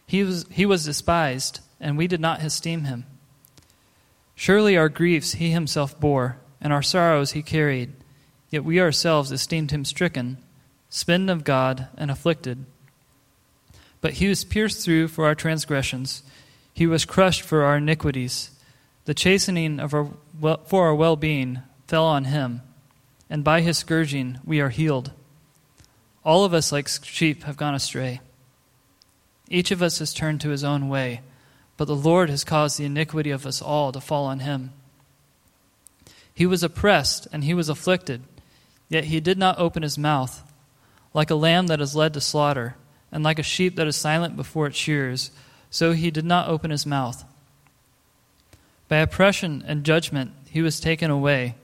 He 0.06 0.22
was, 0.22 0.46
he 0.50 0.64
was 0.64 0.84
despised, 0.84 1.60
and 1.80 1.98
we 1.98 2.06
did 2.06 2.20
not 2.20 2.42
esteem 2.42 2.84
him. 2.84 3.04
Surely 4.36 4.76
our 4.76 4.90
griefs 4.90 5.32
he 5.32 5.50
himself 5.50 5.98
bore, 5.98 6.36
and 6.60 6.72
our 6.72 6.82
sorrows 6.82 7.32
he 7.32 7.42
carried. 7.42 7.92
Yet 8.50 8.64
we 8.64 8.80
ourselves 8.80 9.32
esteemed 9.32 9.70
him 9.72 9.84
stricken, 9.84 10.38
smitten 10.90 11.28
of 11.28 11.42
God, 11.42 11.88
and 11.96 12.10
afflicted. 12.10 12.64
But 14.00 14.14
he 14.14 14.28
was 14.28 14.44
pierced 14.44 14.84
through 14.84 15.08
for 15.08 15.24
our 15.26 15.34
transgressions, 15.34 16.22
he 16.72 16.86
was 16.86 17.06
crushed 17.06 17.40
for 17.40 17.64
our 17.64 17.78
iniquities. 17.78 18.50
The 19.06 19.14
chastening 19.14 19.80
of 19.80 19.94
our, 19.94 20.10
for 20.66 20.86
our 20.86 20.94
well 20.94 21.16
being 21.16 21.62
fell 21.86 22.04
on 22.04 22.24
him, 22.24 22.60
and 23.30 23.42
by 23.42 23.62
his 23.62 23.78
scourging 23.78 24.38
we 24.44 24.60
are 24.60 24.68
healed. 24.68 25.12
All 26.24 26.44
of 26.44 26.52
us, 26.52 26.72
like 26.72 26.88
sheep, 26.88 27.44
have 27.44 27.56
gone 27.56 27.74
astray. 27.74 28.20
Each 29.48 29.70
of 29.70 29.80
us 29.80 30.00
has 30.00 30.12
turned 30.12 30.40
to 30.42 30.50
his 30.50 30.64
own 30.64 30.88
way, 30.88 31.22
but 31.76 31.86
the 31.86 31.96
Lord 31.96 32.30
has 32.30 32.44
caused 32.44 32.78
the 32.78 32.84
iniquity 32.84 33.30
of 33.30 33.46
us 33.46 33.60
all 33.60 33.92
to 33.92 34.00
fall 34.00 34.24
on 34.24 34.40
him. 34.40 34.72
He 36.32 36.46
was 36.46 36.62
oppressed 36.62 37.26
and 37.32 37.44
he 37.44 37.54
was 37.54 37.68
afflicted, 37.68 38.22
yet 38.88 39.04
he 39.04 39.20
did 39.20 39.38
not 39.38 39.58
open 39.58 39.82
his 39.82 39.98
mouth. 39.98 40.42
Like 41.14 41.30
a 41.30 41.34
lamb 41.34 41.66
that 41.68 41.80
is 41.80 41.96
led 41.96 42.12
to 42.14 42.20
slaughter, 42.20 42.76
and 43.10 43.24
like 43.24 43.38
a 43.38 43.42
sheep 43.42 43.76
that 43.76 43.86
is 43.86 43.96
silent 43.96 44.36
before 44.36 44.66
its 44.66 44.76
shearers, 44.76 45.30
so 45.70 45.92
he 45.92 46.10
did 46.10 46.24
not 46.24 46.48
open 46.48 46.70
his 46.70 46.84
mouth. 46.84 47.24
By 48.88 48.98
oppression 48.98 49.64
and 49.66 49.84
judgment 49.84 50.32
he 50.50 50.62
was 50.62 50.80
taken 50.80 51.10
away. 51.10 51.54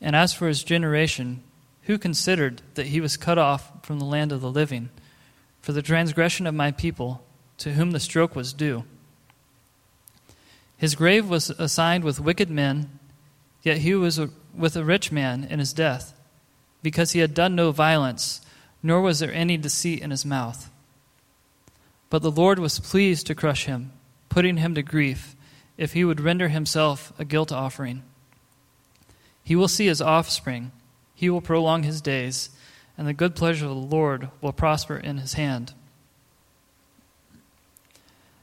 And 0.00 0.14
as 0.14 0.32
for 0.32 0.48
his 0.48 0.62
generation, 0.62 1.42
who 1.82 1.98
considered 1.98 2.62
that 2.74 2.86
he 2.86 3.00
was 3.00 3.16
cut 3.16 3.38
off 3.38 3.84
from 3.84 3.98
the 3.98 4.04
land 4.04 4.30
of 4.30 4.40
the 4.40 4.50
living, 4.50 4.90
for 5.60 5.72
the 5.72 5.82
transgression 5.82 6.46
of 6.46 6.54
my 6.54 6.70
people, 6.70 7.24
to 7.58 7.72
whom 7.72 7.90
the 7.90 8.00
stroke 8.00 8.36
was 8.36 8.52
due? 8.52 8.84
His 10.78 10.94
grave 10.94 11.28
was 11.28 11.50
assigned 11.50 12.04
with 12.04 12.20
wicked 12.20 12.48
men 12.48 12.98
Yet 13.62 13.78
he 13.78 13.94
was 13.94 14.20
with 14.54 14.76
a 14.76 14.84
rich 14.84 15.10
man 15.10 15.44
in 15.44 15.58
his 15.58 15.72
death, 15.72 16.14
because 16.82 17.12
he 17.12 17.20
had 17.20 17.34
done 17.34 17.54
no 17.54 17.72
violence, 17.72 18.40
nor 18.82 19.00
was 19.00 19.18
there 19.18 19.32
any 19.32 19.56
deceit 19.56 20.00
in 20.00 20.10
his 20.10 20.24
mouth. 20.24 20.70
But 22.10 22.22
the 22.22 22.30
Lord 22.30 22.58
was 22.58 22.78
pleased 22.78 23.26
to 23.26 23.34
crush 23.34 23.66
him, 23.66 23.92
putting 24.28 24.58
him 24.58 24.74
to 24.74 24.82
grief, 24.82 25.34
if 25.76 25.92
he 25.92 26.04
would 26.04 26.20
render 26.20 26.48
himself 26.48 27.12
a 27.18 27.24
guilt 27.24 27.52
offering. 27.52 28.02
He 29.42 29.56
will 29.56 29.68
see 29.68 29.86
his 29.86 30.00
offspring, 30.00 30.72
he 31.14 31.28
will 31.28 31.40
prolong 31.40 31.82
his 31.82 32.00
days, 32.00 32.50
and 32.96 33.06
the 33.06 33.12
good 33.12 33.34
pleasure 33.34 33.66
of 33.66 33.70
the 33.70 33.76
Lord 33.96 34.30
will 34.40 34.52
prosper 34.52 34.96
in 34.96 35.18
his 35.18 35.34
hand. 35.34 35.74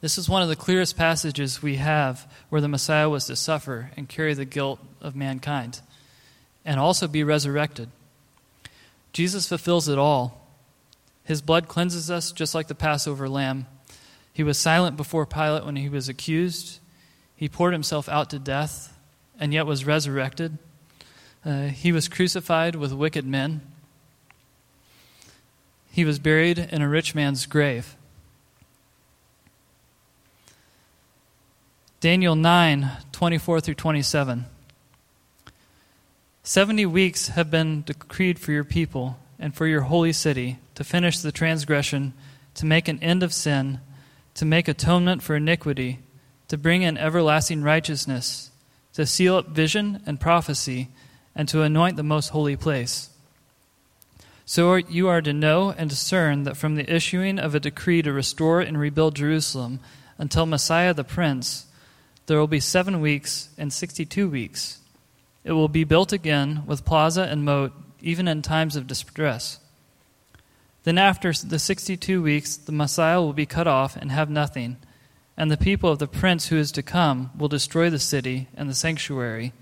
This 0.00 0.16
is 0.16 0.28
one 0.28 0.42
of 0.42 0.48
the 0.48 0.56
clearest 0.56 0.96
passages 0.96 1.62
we 1.62 1.76
have 1.76 2.26
where 2.48 2.62
the 2.62 2.68
Messiah 2.68 3.08
was 3.08 3.26
to 3.26 3.36
suffer 3.36 3.90
and 3.96 4.08
carry 4.08 4.32
the 4.32 4.46
guilt 4.46 4.80
of 5.00 5.14
mankind 5.14 5.80
and 6.64 6.80
also 6.80 7.06
be 7.06 7.22
resurrected. 7.22 7.90
Jesus 9.12 9.48
fulfills 9.48 9.88
it 9.88 9.98
all. 9.98 10.46
His 11.24 11.42
blood 11.42 11.68
cleanses 11.68 12.10
us 12.10 12.32
just 12.32 12.54
like 12.54 12.68
the 12.68 12.74
Passover 12.74 13.28
lamb. 13.28 13.66
He 14.32 14.42
was 14.42 14.56
silent 14.56 14.96
before 14.96 15.26
Pilate 15.26 15.66
when 15.66 15.76
he 15.76 15.88
was 15.88 16.08
accused. 16.08 16.78
He 17.36 17.48
poured 17.48 17.74
himself 17.74 18.08
out 18.08 18.30
to 18.30 18.38
death 18.38 18.96
and 19.38 19.52
yet 19.52 19.66
was 19.66 19.84
resurrected. 19.84 20.56
Uh, 21.44 21.64
he 21.64 21.92
was 21.92 22.08
crucified 22.08 22.74
with 22.74 22.92
wicked 22.92 23.26
men. 23.26 23.60
He 25.92 26.04
was 26.04 26.18
buried 26.18 26.58
in 26.58 26.80
a 26.80 26.88
rich 26.88 27.14
man's 27.14 27.44
grave. 27.46 27.96
Daniel 32.00 32.34
9 32.34 32.90
24 33.12 33.60
through 33.60 33.74
27. 33.74 34.46
Seventy 36.42 36.86
weeks 36.86 37.28
have 37.28 37.50
been 37.50 37.82
decreed 37.82 38.38
for 38.38 38.52
your 38.52 38.64
people 38.64 39.18
and 39.38 39.54
for 39.54 39.66
your 39.66 39.82
holy 39.82 40.14
city 40.14 40.56
to 40.76 40.82
finish 40.82 41.18
the 41.18 41.30
transgression, 41.30 42.14
to 42.54 42.64
make 42.64 42.88
an 42.88 42.98
end 43.02 43.22
of 43.22 43.34
sin, 43.34 43.80
to 44.32 44.46
make 44.46 44.66
atonement 44.66 45.22
for 45.22 45.36
iniquity, 45.36 45.98
to 46.48 46.56
bring 46.56 46.80
in 46.80 46.96
everlasting 46.96 47.62
righteousness, 47.62 48.50
to 48.94 49.04
seal 49.04 49.36
up 49.36 49.48
vision 49.48 50.00
and 50.06 50.18
prophecy, 50.18 50.88
and 51.36 51.50
to 51.50 51.60
anoint 51.60 51.96
the 51.96 52.02
most 52.02 52.28
holy 52.28 52.56
place. 52.56 53.10
So 54.46 54.76
you 54.76 55.06
are 55.08 55.20
to 55.20 55.34
know 55.34 55.74
and 55.76 55.90
discern 55.90 56.44
that 56.44 56.56
from 56.56 56.76
the 56.76 56.90
issuing 56.90 57.38
of 57.38 57.54
a 57.54 57.60
decree 57.60 58.00
to 58.00 58.10
restore 58.10 58.62
and 58.62 58.80
rebuild 58.80 59.16
Jerusalem 59.16 59.80
until 60.16 60.46
Messiah 60.46 60.94
the 60.94 61.04
Prince, 61.04 61.66
there 62.30 62.38
will 62.38 62.46
be 62.46 62.60
seven 62.60 63.00
weeks 63.00 63.48
and 63.58 63.72
62 63.72 64.28
weeks. 64.28 64.78
It 65.42 65.50
will 65.50 65.66
be 65.66 65.82
built 65.82 66.12
again 66.12 66.62
with 66.64 66.84
plaza 66.84 67.22
and 67.22 67.44
moat, 67.44 67.72
even 68.00 68.28
in 68.28 68.40
times 68.40 68.76
of 68.76 68.86
distress. 68.86 69.58
Then, 70.84 70.96
after 70.96 71.32
the 71.32 71.58
62 71.58 72.22
weeks, 72.22 72.56
the 72.56 72.70
Messiah 72.70 73.20
will 73.20 73.32
be 73.32 73.46
cut 73.46 73.66
off 73.66 73.96
and 73.96 74.12
have 74.12 74.30
nothing, 74.30 74.76
and 75.36 75.50
the 75.50 75.56
people 75.56 75.90
of 75.90 75.98
the 75.98 76.06
prince 76.06 76.46
who 76.46 76.56
is 76.56 76.70
to 76.70 76.84
come 76.84 77.32
will 77.36 77.48
destroy 77.48 77.90
the 77.90 77.98
city 77.98 78.46
and 78.56 78.70
the 78.70 78.74
sanctuary, 78.74 79.52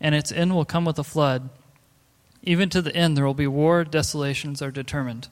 and 0.00 0.12
its 0.12 0.32
end 0.32 0.56
will 0.56 0.64
come 0.64 0.84
with 0.84 0.98
a 0.98 1.04
flood. 1.04 1.50
Even 2.42 2.68
to 2.70 2.82
the 2.82 2.96
end, 2.96 3.16
there 3.16 3.24
will 3.24 3.32
be 3.32 3.46
war, 3.46 3.84
desolations 3.84 4.60
are 4.60 4.72
determined. 4.72 5.28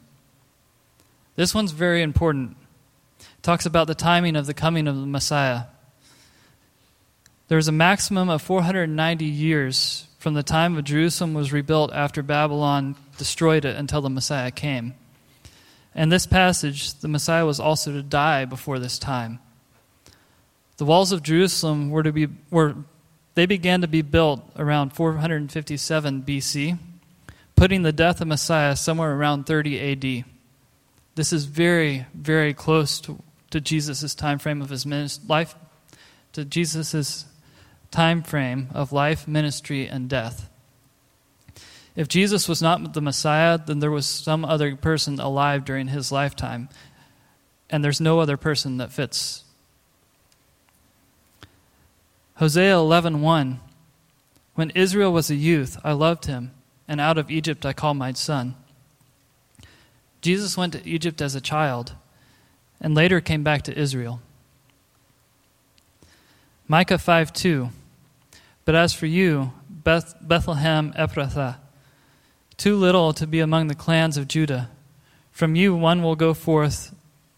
This 1.34 1.52
one's 1.52 1.72
very 1.72 2.00
important. 2.00 2.56
It 3.18 3.42
talks 3.42 3.66
about 3.66 3.88
the 3.88 3.96
timing 3.96 4.36
of 4.36 4.46
the 4.46 4.54
coming 4.54 4.86
of 4.86 4.94
the 4.94 5.04
Messiah. 5.04 5.64
There 7.50 7.56
was 7.56 7.66
a 7.66 7.72
maximum 7.72 8.28
of 8.28 8.42
490 8.42 9.24
years 9.24 10.06
from 10.20 10.34
the 10.34 10.42
time 10.44 10.78
of 10.78 10.84
Jerusalem 10.84 11.34
was 11.34 11.52
rebuilt 11.52 11.92
after 11.92 12.22
Babylon 12.22 12.94
destroyed 13.18 13.64
it 13.64 13.74
until 13.74 14.00
the 14.00 14.08
Messiah 14.08 14.52
came. 14.52 14.94
In 15.92 16.10
this 16.10 16.26
passage, 16.26 16.94
the 17.00 17.08
Messiah 17.08 17.44
was 17.44 17.58
also 17.58 17.90
to 17.90 18.04
die 18.04 18.44
before 18.44 18.78
this 18.78 19.00
time. 19.00 19.40
The 20.76 20.84
walls 20.84 21.10
of 21.10 21.24
Jerusalem 21.24 21.90
were 21.90 22.04
to 22.04 22.12
be 22.12 22.28
were 22.52 22.76
they 23.34 23.46
began 23.46 23.80
to 23.80 23.88
be 23.88 24.02
built 24.02 24.48
around 24.54 24.90
457 24.90 26.22
BC, 26.22 26.78
putting 27.56 27.82
the 27.82 27.92
death 27.92 28.20
of 28.20 28.28
Messiah 28.28 28.76
somewhere 28.76 29.16
around 29.16 29.46
30 29.46 29.90
AD. 29.90 30.24
This 31.16 31.32
is 31.32 31.46
very, 31.46 32.06
very 32.14 32.54
close 32.54 33.00
to, 33.00 33.20
to 33.50 33.60
Jesus' 33.60 34.14
time 34.14 34.38
frame 34.38 34.62
of 34.62 34.70
his 34.70 34.86
life, 35.26 35.56
to 36.34 36.44
Jesus' 36.44 37.26
time 37.90 38.22
frame 38.22 38.68
of 38.72 38.92
life, 38.92 39.26
ministry, 39.26 39.86
and 39.86 40.08
death. 40.08 40.48
If 41.96 42.08
Jesus 42.08 42.48
was 42.48 42.62
not 42.62 42.94
the 42.94 43.00
Messiah, 43.00 43.58
then 43.58 43.80
there 43.80 43.90
was 43.90 44.06
some 44.06 44.44
other 44.44 44.76
person 44.76 45.18
alive 45.18 45.64
during 45.64 45.88
his 45.88 46.12
lifetime, 46.12 46.68
and 47.68 47.84
there's 47.84 48.00
no 48.00 48.20
other 48.20 48.36
person 48.36 48.78
that 48.78 48.92
fits. 48.92 49.44
Hosea 52.36 52.74
11:1 52.74 53.60
When 54.54 54.70
Israel 54.70 55.12
was 55.12 55.30
a 55.30 55.34
youth, 55.34 55.78
I 55.84 55.92
loved 55.92 56.26
him, 56.26 56.52
and 56.88 57.00
out 57.00 57.18
of 57.18 57.30
Egypt 57.30 57.66
I 57.66 57.72
called 57.72 57.96
my 57.96 58.12
son. 58.12 58.54
Jesus 60.22 60.56
went 60.56 60.72
to 60.74 60.86
Egypt 60.88 61.20
as 61.20 61.34
a 61.34 61.40
child 61.40 61.94
and 62.80 62.94
later 62.94 63.20
came 63.20 63.42
back 63.42 63.62
to 63.62 63.78
Israel. 63.78 64.20
Micah 66.66 66.98
5 66.98 67.32
2 67.32 67.70
but 68.64 68.74
as 68.74 68.92
for 68.92 69.06
you, 69.06 69.52
Beth- 69.68 70.16
Bethlehem 70.20 70.92
Ephrathah, 70.92 71.56
too 72.56 72.76
little 72.76 73.12
to 73.14 73.26
be 73.26 73.40
among 73.40 73.68
the 73.68 73.74
clans 73.74 74.16
of 74.16 74.28
Judah, 74.28 74.70
from 75.32 75.54
you 75.56 75.74
one 75.74 76.02
will 76.02 76.16
go 76.16 76.34
forth 76.34 76.94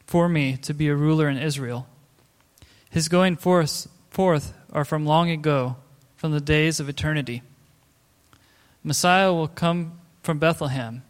for 0.07 0.29
me 0.29 0.57
to 0.59 0.75
be 0.75 0.89
a 0.89 0.95
ruler 0.95 1.29
in 1.29 1.39
Israel. 1.39 1.87
His 2.91 3.09
going 3.09 3.37
forth, 3.37 3.89
forth 4.11 4.53
are 4.73 4.85
from 4.85 5.07
long 5.07 5.31
ago, 5.31 5.77
from 6.17 6.33
the 6.33 6.41
days 6.41 6.81
of 6.81 6.89
eternity. 6.89 7.43
Messiah 8.85 9.33
will 9.33 9.49
come 9.49 9.99
from 10.23 10.39
Bethlehem. 10.39 11.03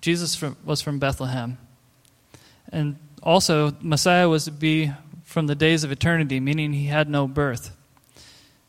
Jesus 0.00 0.34
from, 0.34 0.56
was 0.64 0.80
from 0.80 0.98
Bethlehem. 0.98 1.58
And 2.70 2.96
also, 3.22 3.76
Messiah 3.80 4.28
was 4.28 4.44
to 4.44 4.52
be 4.52 4.92
from 5.24 5.46
the 5.46 5.54
days 5.54 5.84
of 5.84 5.92
eternity, 5.92 6.40
meaning 6.40 6.72
he 6.72 6.86
had 6.86 7.10
no 7.10 7.26
birth. 7.26 7.75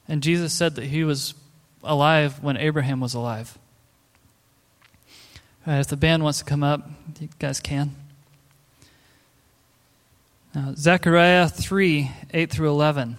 And 0.07 0.23
Jesus 0.23 0.53
said 0.53 0.75
that 0.75 0.85
he 0.85 1.03
was 1.03 1.33
alive 1.83 2.41
when 2.41 2.57
Abraham 2.57 2.99
was 2.99 3.13
alive. 3.13 3.57
Right, 5.65 5.79
if 5.79 5.87
the 5.87 5.97
band 5.97 6.23
wants 6.23 6.39
to 6.39 6.45
come 6.45 6.63
up, 6.63 6.89
you 7.19 7.29
guys 7.39 7.59
can. 7.59 7.95
Now, 10.55 10.73
Zechariah 10.75 11.49
3 11.49 12.11
8 12.33 12.51
through 12.51 12.69
11. 12.69 13.17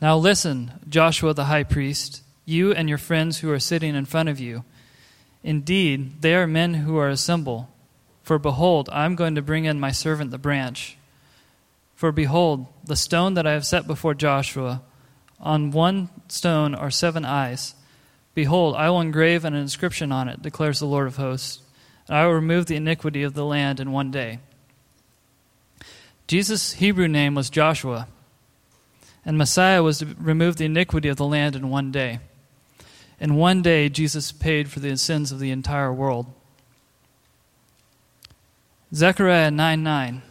Now 0.00 0.16
listen, 0.16 0.72
Joshua 0.88 1.34
the 1.34 1.46
high 1.46 1.64
priest, 1.64 2.22
you 2.44 2.72
and 2.72 2.88
your 2.88 2.98
friends 2.98 3.38
who 3.38 3.50
are 3.50 3.58
sitting 3.58 3.94
in 3.94 4.04
front 4.04 4.28
of 4.28 4.38
you. 4.38 4.64
Indeed, 5.42 6.20
they 6.22 6.34
are 6.34 6.46
men 6.46 6.74
who 6.74 6.98
are 6.98 7.08
assembled. 7.08 7.66
For 8.22 8.38
behold, 8.38 8.88
I 8.92 9.06
am 9.06 9.16
going 9.16 9.34
to 9.34 9.42
bring 9.42 9.64
in 9.64 9.80
my 9.80 9.90
servant 9.90 10.30
the 10.30 10.38
branch. 10.38 10.98
For 11.94 12.12
behold, 12.12 12.66
the 12.84 12.94
stone 12.94 13.34
that 13.34 13.46
I 13.46 13.52
have 13.52 13.66
set 13.66 13.86
before 13.86 14.14
Joshua, 14.14 14.82
on 15.40 15.70
one 15.70 16.08
stone 16.28 16.74
are 16.74 16.90
seven 16.90 17.24
eyes. 17.24 17.74
Behold, 18.34 18.76
I 18.76 18.90
will 18.90 19.00
engrave 19.00 19.44
an 19.44 19.54
inscription 19.54 20.12
on 20.12 20.28
it, 20.28 20.42
declares 20.42 20.78
the 20.78 20.86
Lord 20.86 21.06
of 21.06 21.16
hosts, 21.16 21.60
and 22.06 22.16
I 22.16 22.26
will 22.26 22.34
remove 22.34 22.66
the 22.66 22.76
iniquity 22.76 23.22
of 23.22 23.34
the 23.34 23.44
land 23.44 23.80
in 23.80 23.92
one 23.92 24.10
day. 24.10 24.40
Jesus' 26.26 26.74
Hebrew 26.74 27.08
name 27.08 27.34
was 27.34 27.50
Joshua, 27.50 28.06
and 29.24 29.38
Messiah 29.38 29.82
was 29.82 29.98
to 29.98 30.14
remove 30.18 30.56
the 30.56 30.66
iniquity 30.66 31.08
of 31.08 31.16
the 31.16 31.26
land 31.26 31.56
in 31.56 31.70
one 31.70 31.90
day. 31.90 32.20
In 33.20 33.34
one 33.34 33.62
day, 33.62 33.88
Jesus 33.88 34.30
paid 34.30 34.70
for 34.70 34.80
the 34.80 34.96
sins 34.96 35.32
of 35.32 35.40
the 35.40 35.50
entire 35.50 35.92
world. 35.92 36.26
Zechariah 38.94 39.50
9 39.50 39.82
9. 39.82 40.22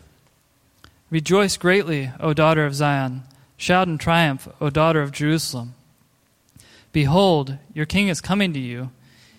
Rejoice 1.10 1.58
greatly, 1.58 2.12
O 2.20 2.34
daughter 2.34 2.66
of 2.66 2.76
Zion. 2.76 3.24
Shout 3.58 3.88
in 3.88 3.98
triumph, 3.98 4.48
O 4.62 4.70
daughter 4.70 5.02
of 5.02 5.12
Jerusalem. 5.12 5.74
Behold, 6.92 7.58
your 7.74 7.86
king 7.86 8.08
is 8.08 8.22
coming 8.22 8.54
to 8.54 8.60
you. 8.60 8.92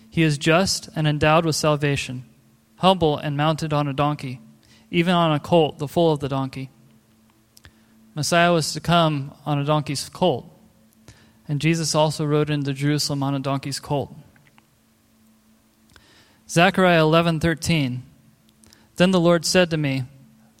He 0.09 0.23
is 0.23 0.37
just 0.37 0.89
and 0.95 1.07
endowed 1.07 1.45
with 1.45 1.55
salvation, 1.55 2.25
humble 2.77 3.17
and 3.17 3.37
mounted 3.37 3.71
on 3.71 3.87
a 3.87 3.93
donkey, 3.93 4.41
even 4.91 5.13
on 5.13 5.33
a 5.33 5.39
colt, 5.39 5.79
the 5.79 5.87
foal 5.87 6.13
of 6.13 6.19
the 6.19 6.29
donkey. 6.29 6.69
Messiah 8.15 8.51
was 8.51 8.73
to 8.73 8.81
come 8.81 9.33
on 9.45 9.59
a 9.59 9.63
donkey's 9.63 10.09
colt, 10.09 10.49
and 11.47 11.61
Jesus 11.61 11.95
also 11.95 12.25
rode 12.25 12.49
into 12.49 12.73
Jerusalem 12.73 13.23
on 13.23 13.35
a 13.35 13.39
donkey's 13.39 13.79
colt. 13.79 14.13
Zechariah 16.49 17.03
11:13 17.03 18.01
Then 18.97 19.11
the 19.11 19.19
Lord 19.19 19.45
said 19.45 19.69
to 19.69 19.77
me, 19.77 20.03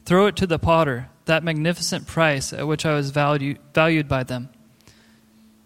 Throw 0.05 0.27
it 0.27 0.35
to 0.37 0.47
the 0.47 0.59
potter, 0.59 1.08
that 1.29 1.43
magnificent 1.43 2.07
price 2.07 2.51
at 2.53 2.67
which 2.67 2.85
I 2.85 2.95
was 2.95 3.11
valued, 3.11 3.59
valued 3.73 4.07
by 4.07 4.23
them. 4.23 4.49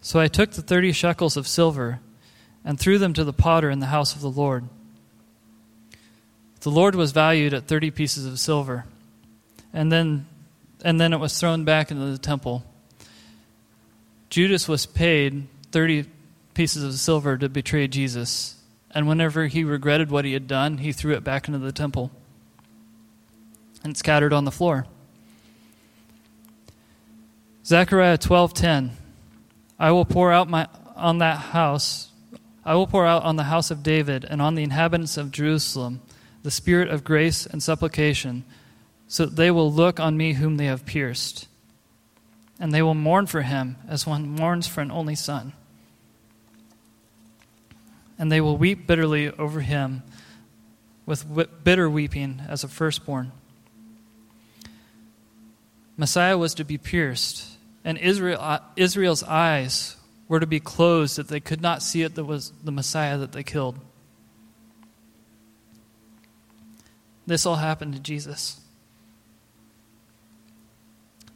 So 0.02 0.20
I 0.20 0.28
took 0.28 0.50
the 0.50 0.62
thirty 0.62 0.92
shekels 0.92 1.38
of 1.38 1.48
silver 1.48 2.00
and 2.64 2.78
threw 2.78 2.98
them 2.98 3.14
to 3.14 3.24
the 3.24 3.32
potter 3.32 3.70
in 3.70 3.80
the 3.80 3.86
house 3.86 4.14
of 4.14 4.20
the 4.20 4.30
Lord. 4.30 4.68
The 6.60 6.70
Lord 6.70 6.94
was 6.94 7.12
valued 7.12 7.54
at 7.54 7.66
thirty 7.66 7.90
pieces 7.90 8.26
of 8.26 8.38
silver, 8.38 8.84
and 9.72 9.90
then, 9.90 10.26
and 10.84 11.00
then 11.00 11.14
it 11.14 11.18
was 11.20 11.38
thrown 11.40 11.64
back 11.64 11.90
into 11.90 12.04
the 12.04 12.18
temple. 12.18 12.64
Judas 14.28 14.68
was 14.68 14.84
paid 14.84 15.46
thirty 15.72 16.04
pieces 16.52 16.84
of 16.84 16.92
silver 16.94 17.38
to 17.38 17.48
betray 17.48 17.88
Jesus, 17.88 18.56
and 18.90 19.08
whenever 19.08 19.46
he 19.46 19.64
regretted 19.64 20.10
what 20.10 20.26
he 20.26 20.34
had 20.34 20.46
done, 20.46 20.78
he 20.78 20.92
threw 20.92 21.14
it 21.14 21.24
back 21.24 21.48
into 21.48 21.58
the 21.58 21.72
temple 21.72 22.10
and 23.82 23.96
scattered 23.96 24.34
on 24.34 24.44
the 24.44 24.52
floor. 24.52 24.86
Zechariah 27.64 28.18
12:10 28.18 28.90
I 29.78 29.90
will 29.90 30.04
pour 30.04 30.32
out 30.32 30.48
my 30.48 30.68
on 30.96 31.18
that 31.18 31.38
house 31.38 32.10
I 32.64 32.74
will 32.74 32.86
pour 32.86 33.06
out 33.06 33.24
on 33.24 33.36
the 33.36 33.44
house 33.44 33.70
of 33.70 33.82
David 33.82 34.24
and 34.24 34.40
on 34.40 34.54
the 34.54 34.62
inhabitants 34.62 35.16
of 35.16 35.30
Jerusalem 35.30 36.00
the 36.42 36.50
spirit 36.50 36.88
of 36.88 37.04
grace 37.04 37.46
and 37.46 37.62
supplication 37.62 38.44
so 39.08 39.26
that 39.26 39.36
they 39.36 39.50
will 39.50 39.72
look 39.72 39.98
on 39.98 40.16
me 40.16 40.34
whom 40.34 40.56
they 40.56 40.66
have 40.66 40.84
pierced 40.84 41.48
and 42.58 42.72
they 42.72 42.82
will 42.82 42.94
mourn 42.94 43.26
for 43.26 43.42
him 43.42 43.76
as 43.88 44.06
one 44.06 44.28
mourns 44.28 44.66
for 44.66 44.80
an 44.80 44.90
only 44.90 45.14
son. 45.14 45.52
And 48.18 48.30
they 48.30 48.40
will 48.40 48.56
weep 48.56 48.86
bitterly 48.86 49.30
over 49.30 49.60
him 49.60 50.02
with 51.04 51.26
bitter 51.64 51.90
weeping 51.90 52.42
as 52.48 52.64
a 52.64 52.68
firstborn. 52.68 53.32
Messiah 55.96 56.38
was 56.38 56.54
to 56.54 56.64
be 56.64 56.78
pierced, 56.78 57.53
and 57.84 57.98
Israel, 57.98 58.38
uh, 58.40 58.60
Israel's 58.76 59.22
eyes 59.22 59.96
were 60.26 60.40
to 60.40 60.46
be 60.46 60.60
closed 60.60 61.16
that 61.16 61.28
they 61.28 61.40
could 61.40 61.60
not 61.60 61.82
see 61.82 62.02
it 62.02 62.14
that 62.14 62.24
was 62.24 62.52
the 62.62 62.72
Messiah 62.72 63.18
that 63.18 63.32
they 63.32 63.42
killed. 63.42 63.78
This 67.26 67.44
all 67.46 67.56
happened 67.56 67.92
to 67.94 68.00
Jesus. 68.00 68.60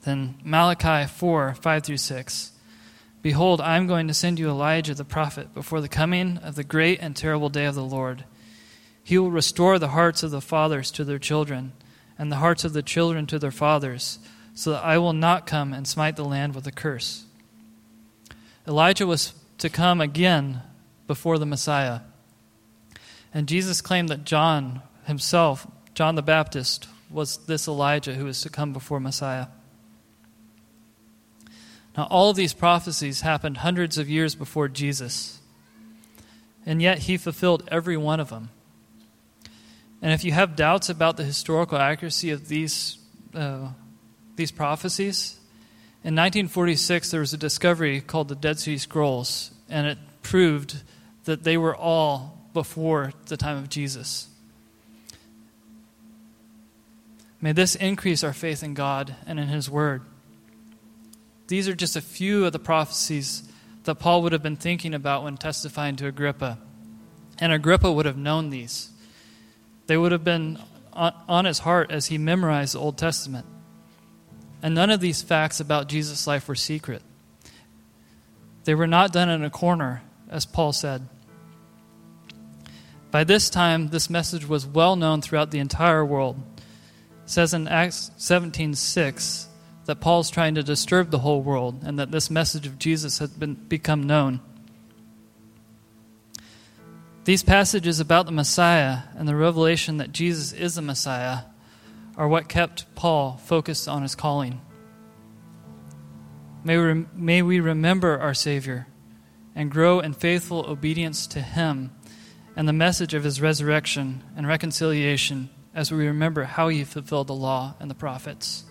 Then 0.04 0.36
Malachi 0.42 1.06
4 1.06 1.54
5 1.54 1.82
through 1.82 1.96
6. 1.98 2.52
Behold, 3.20 3.60
I 3.60 3.76
am 3.76 3.86
going 3.86 4.08
to 4.08 4.14
send 4.14 4.38
you 4.38 4.48
Elijah 4.48 4.94
the 4.94 5.04
prophet 5.04 5.52
before 5.52 5.80
the 5.80 5.88
coming 5.88 6.38
of 6.38 6.54
the 6.54 6.64
great 6.64 7.00
and 7.02 7.16
terrible 7.16 7.48
day 7.48 7.64
of 7.64 7.74
the 7.74 7.84
Lord. 7.84 8.24
He 9.02 9.18
will 9.18 9.30
restore 9.30 9.78
the 9.78 9.88
hearts 9.88 10.22
of 10.22 10.30
the 10.30 10.40
fathers 10.40 10.90
to 10.92 11.04
their 11.04 11.18
children, 11.18 11.72
and 12.18 12.30
the 12.30 12.36
hearts 12.36 12.64
of 12.64 12.72
the 12.72 12.82
children 12.82 13.26
to 13.26 13.38
their 13.38 13.50
fathers 13.50 14.18
so 14.58 14.72
that 14.72 14.84
I 14.84 14.98
will 14.98 15.12
not 15.12 15.46
come 15.46 15.72
and 15.72 15.86
smite 15.86 16.16
the 16.16 16.24
land 16.24 16.56
with 16.56 16.66
a 16.66 16.72
curse. 16.72 17.24
Elijah 18.66 19.06
was 19.06 19.32
to 19.58 19.70
come 19.70 20.00
again 20.00 20.62
before 21.06 21.38
the 21.38 21.46
Messiah. 21.46 22.00
And 23.32 23.46
Jesus 23.46 23.80
claimed 23.80 24.08
that 24.08 24.24
John 24.24 24.82
himself, 25.04 25.64
John 25.94 26.16
the 26.16 26.22
Baptist, 26.22 26.88
was 27.08 27.36
this 27.46 27.68
Elijah 27.68 28.14
who 28.14 28.24
was 28.24 28.42
to 28.42 28.50
come 28.50 28.72
before 28.72 28.98
Messiah. 28.98 29.46
Now, 31.96 32.08
all 32.10 32.30
of 32.30 32.36
these 32.36 32.52
prophecies 32.52 33.20
happened 33.20 33.58
hundreds 33.58 33.96
of 33.96 34.10
years 34.10 34.34
before 34.34 34.66
Jesus, 34.66 35.38
and 36.66 36.82
yet 36.82 36.98
he 36.98 37.16
fulfilled 37.16 37.62
every 37.70 37.96
one 37.96 38.18
of 38.18 38.28
them. 38.28 38.50
And 40.02 40.12
if 40.12 40.24
you 40.24 40.32
have 40.32 40.56
doubts 40.56 40.88
about 40.88 41.16
the 41.16 41.22
historical 41.22 41.78
accuracy 41.78 42.30
of 42.30 42.48
these 42.48 42.98
uh, 43.32 43.68
these 44.38 44.50
prophecies. 44.50 45.38
In 46.02 46.14
1946, 46.14 47.10
there 47.10 47.20
was 47.20 47.34
a 47.34 47.36
discovery 47.36 48.00
called 48.00 48.28
the 48.28 48.34
Dead 48.34 48.58
Sea 48.58 48.78
Scrolls, 48.78 49.50
and 49.68 49.86
it 49.86 49.98
proved 50.22 50.82
that 51.24 51.44
they 51.44 51.58
were 51.58 51.76
all 51.76 52.48
before 52.54 53.12
the 53.26 53.36
time 53.36 53.58
of 53.58 53.68
Jesus. 53.68 54.28
May 57.40 57.52
this 57.52 57.74
increase 57.74 58.24
our 58.24 58.32
faith 58.32 58.62
in 58.62 58.72
God 58.74 59.14
and 59.26 59.38
in 59.38 59.48
His 59.48 59.68
Word. 59.68 60.02
These 61.48 61.68
are 61.68 61.74
just 61.74 61.96
a 61.96 62.00
few 62.00 62.46
of 62.46 62.52
the 62.52 62.58
prophecies 62.58 63.42
that 63.84 63.96
Paul 63.96 64.22
would 64.22 64.32
have 64.32 64.42
been 64.42 64.56
thinking 64.56 64.94
about 64.94 65.24
when 65.24 65.36
testifying 65.36 65.96
to 65.96 66.06
Agrippa. 66.06 66.58
And 67.38 67.52
Agrippa 67.52 67.92
would 67.92 68.06
have 68.06 68.16
known 68.16 68.50
these. 68.50 68.90
They 69.86 69.96
would 69.96 70.12
have 70.12 70.24
been 70.24 70.58
on 70.92 71.44
his 71.44 71.60
heart 71.60 71.90
as 71.90 72.06
he 72.06 72.18
memorized 72.18 72.74
the 72.74 72.80
Old 72.80 72.98
Testament. 72.98 73.46
And 74.62 74.74
none 74.74 74.90
of 74.90 75.00
these 75.00 75.22
facts 75.22 75.60
about 75.60 75.88
Jesus' 75.88 76.26
life 76.26 76.48
were 76.48 76.54
secret. 76.54 77.02
They 78.64 78.74
were 78.74 78.86
not 78.86 79.12
done 79.12 79.28
in 79.28 79.44
a 79.44 79.50
corner, 79.50 80.02
as 80.28 80.44
Paul 80.44 80.72
said. 80.72 81.08
By 83.10 83.24
this 83.24 83.48
time, 83.48 83.88
this 83.88 84.10
message 84.10 84.46
was 84.46 84.66
well 84.66 84.96
known 84.96 85.22
throughout 85.22 85.50
the 85.50 85.60
entire 85.60 86.04
world. 86.04 86.42
It 87.24 87.30
says 87.30 87.54
in 87.54 87.68
Acts 87.68 88.10
17:6 88.18 89.46
that 89.86 90.00
Paul's 90.00 90.30
trying 90.30 90.54
to 90.56 90.62
disturb 90.62 91.10
the 91.10 91.20
whole 91.20 91.40
world 91.40 91.82
and 91.82 91.98
that 91.98 92.10
this 92.10 92.28
message 92.30 92.66
of 92.66 92.78
Jesus 92.78 93.18
had 93.20 93.38
been, 93.38 93.54
become 93.54 94.02
known. 94.02 94.40
These 97.24 97.42
passages 97.42 98.00
about 98.00 98.26
the 98.26 98.32
Messiah 98.32 99.00
and 99.16 99.26
the 99.26 99.36
revelation 99.36 99.96
that 99.98 100.12
Jesus 100.12 100.52
is 100.52 100.74
the 100.74 100.82
Messiah 100.82 101.40
are 102.18 102.26
what 102.26 102.48
kept 102.48 102.92
Paul 102.96 103.40
focused 103.44 103.88
on 103.88 104.02
his 104.02 104.16
calling. 104.16 104.60
May 106.64 106.76
we, 106.76 107.06
may 107.14 107.42
we 107.42 107.60
remember 107.60 108.18
our 108.18 108.34
Savior 108.34 108.88
and 109.54 109.70
grow 109.70 110.00
in 110.00 110.12
faithful 110.12 110.66
obedience 110.68 111.28
to 111.28 111.40
Him 111.40 111.92
and 112.56 112.68
the 112.68 112.72
message 112.72 113.14
of 113.14 113.22
His 113.22 113.40
resurrection 113.40 114.24
and 114.36 114.46
reconciliation 114.46 115.48
as 115.72 115.92
we 115.92 116.08
remember 116.08 116.42
how 116.42 116.68
He 116.68 116.82
fulfilled 116.82 117.28
the 117.28 117.34
law 117.34 117.74
and 117.78 117.88
the 117.88 117.94
prophets. 117.94 118.64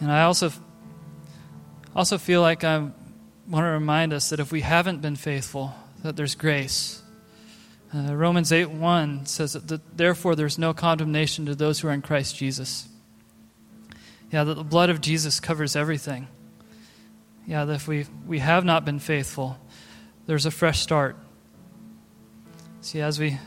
And 0.00 0.10
I 0.10 0.24
also, 0.24 0.50
also 1.94 2.18
feel 2.18 2.42
like 2.42 2.64
I 2.64 2.78
want 2.78 3.64
to 3.64 3.70
remind 3.70 4.12
us 4.12 4.30
that 4.30 4.40
if 4.40 4.50
we 4.50 4.62
haven't 4.62 5.00
been 5.00 5.16
faithful, 5.16 5.72
that 6.02 6.16
there's 6.16 6.34
grace 6.34 7.02
uh, 7.96 8.14
Romans 8.14 8.52
8 8.52 8.70
1 8.70 9.26
says 9.26 9.54
that, 9.54 9.96
therefore 9.96 10.36
there's 10.36 10.58
no 10.58 10.74
condemnation 10.74 11.46
to 11.46 11.54
those 11.54 11.80
who 11.80 11.88
are 11.88 11.92
in 11.92 12.02
Christ 12.02 12.36
Jesus. 12.36 12.88
Yeah, 14.30 14.44
that 14.44 14.54
the 14.54 14.64
blood 14.64 14.90
of 14.90 15.00
Jesus 15.00 15.40
covers 15.40 15.74
everything. 15.76 16.28
Yeah, 17.46 17.64
that 17.64 17.74
if 17.74 17.88
we, 17.88 18.06
we 18.26 18.40
have 18.40 18.64
not 18.64 18.84
been 18.84 18.98
faithful, 18.98 19.56
there's 20.26 20.46
a 20.46 20.50
fresh 20.50 20.80
start. 20.80 21.16
See, 22.80 23.00
as 23.00 23.18
we 23.18 23.38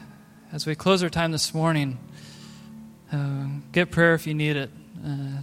as 0.51 0.65
we 0.65 0.73
close 0.73 1.03
our 1.03 1.09
time 1.09 1.31
this 1.31 1.53
morning, 1.53 1.99
Uh, 3.11 3.47
get 3.71 3.89
prayer 3.89 4.13
if 4.13 4.27
you 4.27 4.35
need 4.35 4.55
it. 4.55 4.69
Uh, 5.03 5.41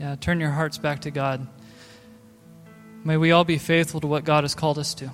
yeah, 0.00 0.16
turn 0.16 0.40
your 0.40 0.50
hearts 0.50 0.76
back 0.76 1.02
to 1.02 1.10
God. 1.10 1.46
May 3.04 3.16
we 3.16 3.30
all 3.30 3.44
be 3.44 3.58
faithful 3.58 4.00
to 4.00 4.08
what 4.08 4.24
God 4.24 4.42
has 4.42 4.56
called 4.56 4.76
us 4.76 4.92
to. 4.94 5.10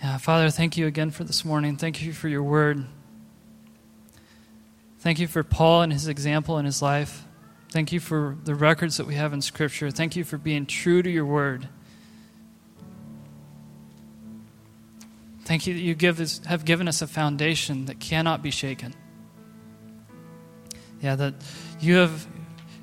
Yeah, 0.00 0.16
Father, 0.18 0.48
thank 0.50 0.76
you 0.76 0.86
again 0.86 1.10
for 1.10 1.24
this 1.24 1.44
morning. 1.44 1.76
Thank 1.76 2.02
you 2.02 2.12
for 2.12 2.28
your 2.28 2.42
word. 2.42 2.86
Thank 5.00 5.18
you 5.18 5.26
for 5.26 5.42
Paul 5.42 5.82
and 5.82 5.92
his 5.92 6.06
example 6.06 6.58
in 6.58 6.64
his 6.64 6.80
life. 6.80 7.24
Thank 7.72 7.92
you 7.92 7.98
for 7.98 8.36
the 8.44 8.54
records 8.54 8.96
that 8.98 9.06
we 9.08 9.16
have 9.16 9.32
in 9.32 9.42
Scripture. 9.42 9.90
Thank 9.90 10.14
you 10.14 10.22
for 10.22 10.38
being 10.38 10.66
true 10.66 11.02
to 11.02 11.10
your 11.10 11.24
word. 11.24 11.68
Thank 15.44 15.66
you 15.66 15.74
that 15.74 15.80
you 15.80 15.94
give 15.94 16.20
us, 16.20 16.40
have 16.46 16.64
given 16.64 16.86
us 16.86 17.02
a 17.02 17.06
foundation 17.08 17.86
that 17.86 17.98
cannot 17.98 18.40
be 18.40 18.52
shaken. 18.52 18.94
Yeah, 21.00 21.16
that 21.16 21.34
you 21.80 21.96
have, 21.96 22.26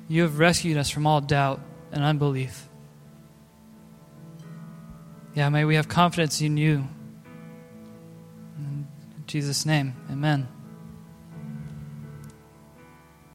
you 0.08 0.22
have 0.22 0.38
rescued 0.38 0.76
us 0.76 0.90
from 0.90 1.06
all 1.06 1.22
doubt 1.22 1.60
and 1.92 2.04
unbelief. 2.04 2.68
Yeah, 5.34 5.48
may 5.48 5.64
we 5.64 5.76
have 5.76 5.88
confidence 5.88 6.40
in 6.42 6.56
you. 6.56 6.88
Jesus' 9.26 9.66
name, 9.66 9.94
amen. 10.10 10.55